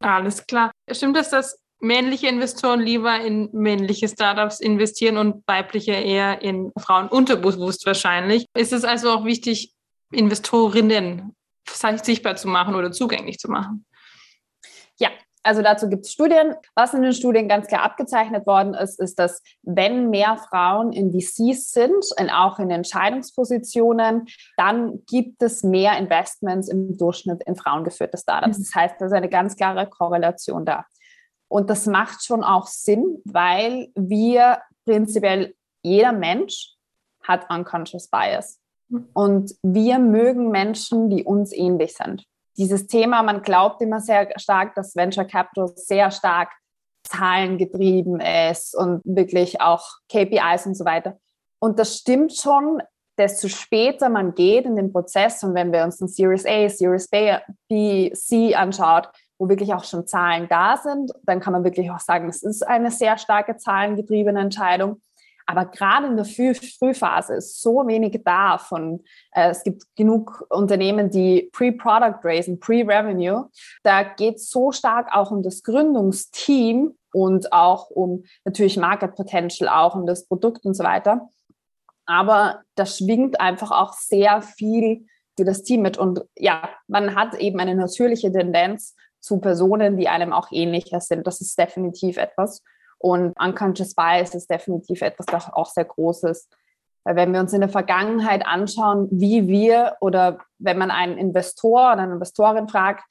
Alles 0.00 0.46
klar. 0.46 0.70
Stimmt 0.90 1.16
es, 1.16 1.30
dass 1.30 1.58
männliche 1.80 2.28
Investoren 2.28 2.80
lieber 2.80 3.20
in 3.20 3.48
männliche 3.52 4.08
Startups 4.08 4.60
investieren 4.60 5.16
und 5.18 5.42
weibliche 5.46 5.92
eher 5.92 6.42
in 6.42 6.72
Frauen 6.78 7.08
unterbewusst 7.08 7.86
wahrscheinlich. 7.86 8.46
Ist 8.54 8.72
es 8.72 8.84
also 8.84 9.10
auch 9.10 9.24
wichtig, 9.24 9.72
Investorinnen 10.10 11.34
sichtbar 12.02 12.36
zu 12.36 12.48
machen 12.48 12.74
oder 12.74 12.92
zugänglich 12.92 13.38
zu 13.38 13.50
machen? 13.50 13.84
Ja, 14.98 15.10
Also 15.44 15.60
dazu 15.60 15.90
gibt 15.90 16.06
es 16.06 16.12
Studien. 16.12 16.54
Was 16.74 16.94
in 16.94 17.02
den 17.02 17.12
Studien 17.12 17.48
ganz 17.48 17.66
klar 17.66 17.82
abgezeichnet 17.82 18.46
worden 18.46 18.72
ist, 18.72 18.98
ist, 18.98 19.18
dass 19.18 19.42
wenn 19.62 20.08
mehr 20.08 20.38
Frauen 20.38 20.92
in 20.92 21.12
VCs 21.12 21.70
sind 21.70 22.04
und 22.18 22.30
auch 22.30 22.58
in 22.58 22.70
Entscheidungspositionen, 22.70 24.26
dann 24.56 25.04
gibt 25.06 25.42
es 25.42 25.62
mehr 25.62 25.98
Investments 25.98 26.68
im 26.68 26.96
Durchschnitt 26.96 27.42
in 27.44 27.56
frauengeführte 27.56 28.16
Startups. 28.16 28.58
Das 28.58 28.74
heißt, 28.74 28.94
da 28.98 29.06
ist 29.06 29.12
eine 29.12 29.28
ganz 29.28 29.54
klare 29.54 29.86
Korrelation 29.86 30.64
da. 30.64 30.86
Und 31.48 31.68
das 31.68 31.86
macht 31.86 32.24
schon 32.24 32.42
auch 32.42 32.66
Sinn, 32.66 33.20
weil 33.24 33.88
wir 33.94 34.60
prinzipiell, 34.86 35.54
jeder 35.82 36.12
Mensch 36.12 36.74
hat 37.22 37.50
unconscious 37.50 38.08
bias. 38.08 38.60
Und 39.12 39.54
wir 39.62 39.98
mögen 39.98 40.50
Menschen, 40.50 41.10
die 41.10 41.24
uns 41.24 41.52
ähnlich 41.52 41.94
sind 41.94 42.24
dieses 42.56 42.86
Thema, 42.86 43.22
man 43.22 43.42
glaubt 43.42 43.82
immer 43.82 44.00
sehr 44.00 44.28
stark, 44.36 44.74
dass 44.74 44.94
Venture 44.96 45.24
Capital 45.24 45.72
sehr 45.76 46.10
stark 46.10 46.50
zahlengetrieben 47.04 48.20
ist 48.20 48.74
und 48.74 49.02
wirklich 49.04 49.60
auch 49.60 49.84
KPIs 50.10 50.66
und 50.66 50.74
so 50.76 50.84
weiter. 50.84 51.18
Und 51.58 51.78
das 51.78 51.98
stimmt 51.98 52.34
schon, 52.34 52.82
desto 53.18 53.48
später 53.48 54.08
man 54.08 54.34
geht 54.34 54.64
in 54.64 54.76
den 54.76 54.92
Prozess 54.92 55.42
und 55.42 55.54
wenn 55.54 55.72
wir 55.72 55.84
uns 55.84 56.00
ein 56.00 56.08
Series 56.08 56.46
A, 56.46 56.68
Series 56.68 57.08
B, 57.08 58.12
C 58.12 58.54
anschaut, 58.54 59.08
wo 59.38 59.48
wirklich 59.48 59.72
auch 59.74 59.84
schon 59.84 60.06
Zahlen 60.06 60.48
da 60.48 60.76
sind, 60.76 61.12
dann 61.24 61.40
kann 61.40 61.52
man 61.52 61.64
wirklich 61.64 61.90
auch 61.90 62.00
sagen, 62.00 62.28
es 62.28 62.42
ist 62.42 62.66
eine 62.66 62.90
sehr 62.90 63.18
starke 63.18 63.56
zahlengetriebene 63.56 64.40
Entscheidung. 64.40 65.00
Aber 65.46 65.66
gerade 65.66 66.06
in 66.06 66.16
der 66.16 66.24
Früh 66.24 66.54
Frühphase 66.54 67.34
ist 67.34 67.60
so 67.60 67.86
wenig 67.86 68.20
da 68.24 68.58
von, 68.58 69.04
äh, 69.32 69.50
es 69.50 69.62
gibt 69.62 69.84
genug 69.94 70.46
Unternehmen, 70.48 71.10
die 71.10 71.50
Pre-Product 71.52 72.20
raisen, 72.24 72.58
Pre-Revenue. 72.58 73.50
Da 73.82 74.02
geht 74.02 74.36
es 74.36 74.50
so 74.50 74.72
stark 74.72 75.14
auch 75.14 75.30
um 75.30 75.42
das 75.42 75.62
Gründungsteam 75.62 76.96
und 77.12 77.52
auch 77.52 77.90
um 77.90 78.24
natürlich 78.44 78.76
Market 78.76 79.14
Potential, 79.14 79.68
auch 79.68 79.94
um 79.94 80.06
das 80.06 80.26
Produkt 80.26 80.64
und 80.64 80.74
so 80.74 80.84
weiter. 80.84 81.28
Aber 82.06 82.62
da 82.74 82.86
schwingt 82.86 83.40
einfach 83.40 83.70
auch 83.70 83.92
sehr 83.92 84.42
viel 84.42 85.06
für 85.36 85.44
das 85.44 85.62
Team 85.62 85.82
mit. 85.82 85.98
Und 85.98 86.22
ja, 86.36 86.68
man 86.86 87.14
hat 87.14 87.34
eben 87.34 87.60
eine 87.60 87.74
natürliche 87.74 88.32
Tendenz 88.32 88.94
zu 89.20 89.40
Personen, 89.40 89.96
die 89.96 90.08
einem 90.08 90.32
auch 90.32 90.48
ähnlicher 90.52 91.00
sind. 91.00 91.26
Das 91.26 91.40
ist 91.40 91.58
definitiv 91.58 92.16
etwas. 92.16 92.62
Und 93.04 93.38
Unconscious 93.38 93.94
Bias 93.94 94.34
ist 94.34 94.48
definitiv 94.48 95.02
etwas, 95.02 95.26
das 95.26 95.52
auch 95.52 95.66
sehr 95.66 95.84
groß 95.84 96.22
ist. 96.22 96.50
Weil 97.04 97.16
wenn 97.16 97.34
wir 97.34 97.40
uns 97.40 97.52
in 97.52 97.60
der 97.60 97.68
Vergangenheit 97.68 98.46
anschauen, 98.46 99.08
wie 99.10 99.46
wir 99.46 99.98
oder 100.00 100.38
wenn 100.58 100.78
man 100.78 100.90
einen 100.90 101.18
Investor 101.18 101.92
oder 101.92 101.98
eine 101.98 102.14
Investorin 102.14 102.66
fragt, 102.66 103.04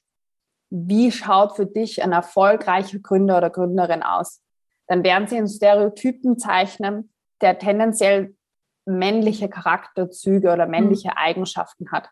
wie 0.71 1.12
schaut 1.12 1.56
für 1.56 1.67
dich 1.67 2.01
ein 2.01 2.12
erfolgreicher 2.12 2.97
Gründer 2.97 3.38
oder 3.38 3.51
Gründerin 3.51 4.01
aus, 4.01 4.41
dann 4.88 5.03
werden 5.03 5.27
sie 5.27 5.38
einen 5.38 5.47
Stereotypen 5.47 6.39
zeichnen, 6.39 7.13
der 7.41 7.60
tendenziell 7.60 8.36
männliche 8.86 9.47
Charakterzüge 9.47 10.51
oder 10.51 10.65
männliche 10.65 11.10
mhm. 11.10 11.17
Eigenschaften 11.17 11.91
hat. 11.91 12.10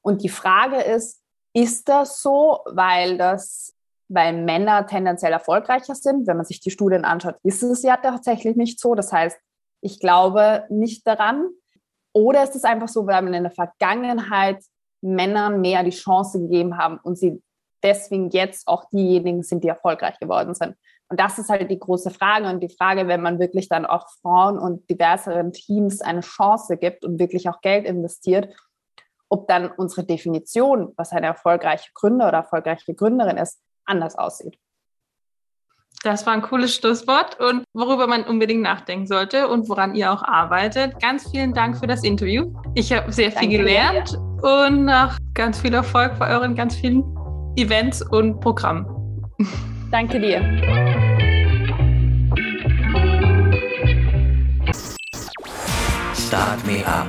Und 0.00 0.22
die 0.22 0.30
Frage 0.30 0.80
ist, 0.80 1.20
ist 1.52 1.86
das 1.90 2.22
so, 2.22 2.60
weil 2.64 3.18
das 3.18 3.74
weil 4.10 4.32
Männer 4.32 4.86
tendenziell 4.86 5.32
erfolgreicher 5.32 5.94
sind. 5.94 6.26
Wenn 6.26 6.36
man 6.36 6.44
sich 6.44 6.60
die 6.60 6.72
Studien 6.72 7.04
anschaut, 7.04 7.36
ist 7.44 7.62
es 7.62 7.82
ja 7.82 7.96
tatsächlich 7.96 8.56
nicht 8.56 8.80
so. 8.80 8.94
Das 8.94 9.12
heißt, 9.12 9.38
ich 9.80 10.00
glaube 10.00 10.64
nicht 10.68 11.06
daran. 11.06 11.48
Oder 12.12 12.42
ist 12.42 12.56
es 12.56 12.64
einfach 12.64 12.88
so, 12.88 13.06
weil 13.06 13.22
man 13.22 13.34
in 13.34 13.44
der 13.44 13.52
Vergangenheit 13.52 14.62
Männern 15.00 15.60
mehr 15.60 15.84
die 15.84 15.90
Chance 15.90 16.40
gegeben 16.40 16.76
haben 16.76 16.98
und 17.02 17.16
sie 17.16 17.40
deswegen 17.82 18.30
jetzt 18.30 18.66
auch 18.66 18.84
diejenigen 18.90 19.44
sind, 19.44 19.62
die 19.62 19.68
erfolgreich 19.68 20.18
geworden 20.18 20.54
sind. 20.54 20.74
Und 21.08 21.18
das 21.20 21.38
ist 21.38 21.48
halt 21.48 21.70
die 21.70 21.78
große 21.78 22.10
Frage. 22.10 22.48
Und 22.48 22.60
die 22.60 22.68
Frage, 22.68 23.06
wenn 23.06 23.22
man 23.22 23.38
wirklich 23.38 23.68
dann 23.68 23.86
auch 23.86 24.08
Frauen 24.20 24.58
und 24.58 24.90
diverseren 24.90 25.52
Teams 25.52 26.00
eine 26.00 26.20
Chance 26.20 26.76
gibt 26.76 27.04
und 27.04 27.20
wirklich 27.20 27.48
auch 27.48 27.60
Geld 27.60 27.86
investiert, 27.86 28.52
ob 29.28 29.46
dann 29.46 29.70
unsere 29.70 30.04
Definition, 30.04 30.92
was 30.96 31.12
eine 31.12 31.26
erfolgreiche 31.26 31.90
Gründer 31.94 32.28
oder 32.28 32.38
erfolgreiche 32.38 32.94
Gründerin 32.94 33.36
ist, 33.36 33.60
anders 33.90 34.16
aussieht. 34.16 34.58
Das 36.02 36.24
war 36.24 36.32
ein 36.32 36.40
cooles 36.40 36.74
Schlusswort 36.74 37.38
und 37.40 37.64
worüber 37.74 38.06
man 38.06 38.24
unbedingt 38.24 38.62
nachdenken 38.62 39.06
sollte 39.06 39.48
und 39.48 39.68
woran 39.68 39.94
ihr 39.94 40.10
auch 40.10 40.22
arbeitet. 40.22 40.98
Ganz 40.98 41.30
vielen 41.30 41.52
Dank 41.52 41.76
für 41.76 41.86
das 41.86 42.04
Interview. 42.04 42.54
Ich 42.74 42.90
habe 42.90 43.12
sehr 43.12 43.30
viel 43.30 43.50
Danke 43.50 43.58
gelernt 43.58 44.12
dir. 44.12 44.66
und 44.66 44.86
noch 44.86 45.18
ganz 45.34 45.60
viel 45.60 45.74
Erfolg 45.74 46.18
bei 46.18 46.34
euren 46.34 46.54
ganz 46.54 46.74
vielen 46.74 47.04
Events 47.56 48.00
und 48.00 48.40
Programmen. 48.40 48.86
Danke 49.90 50.20
dir. 50.20 50.40
Start 56.14 56.64
Me 56.64 56.86
Up 56.86 57.08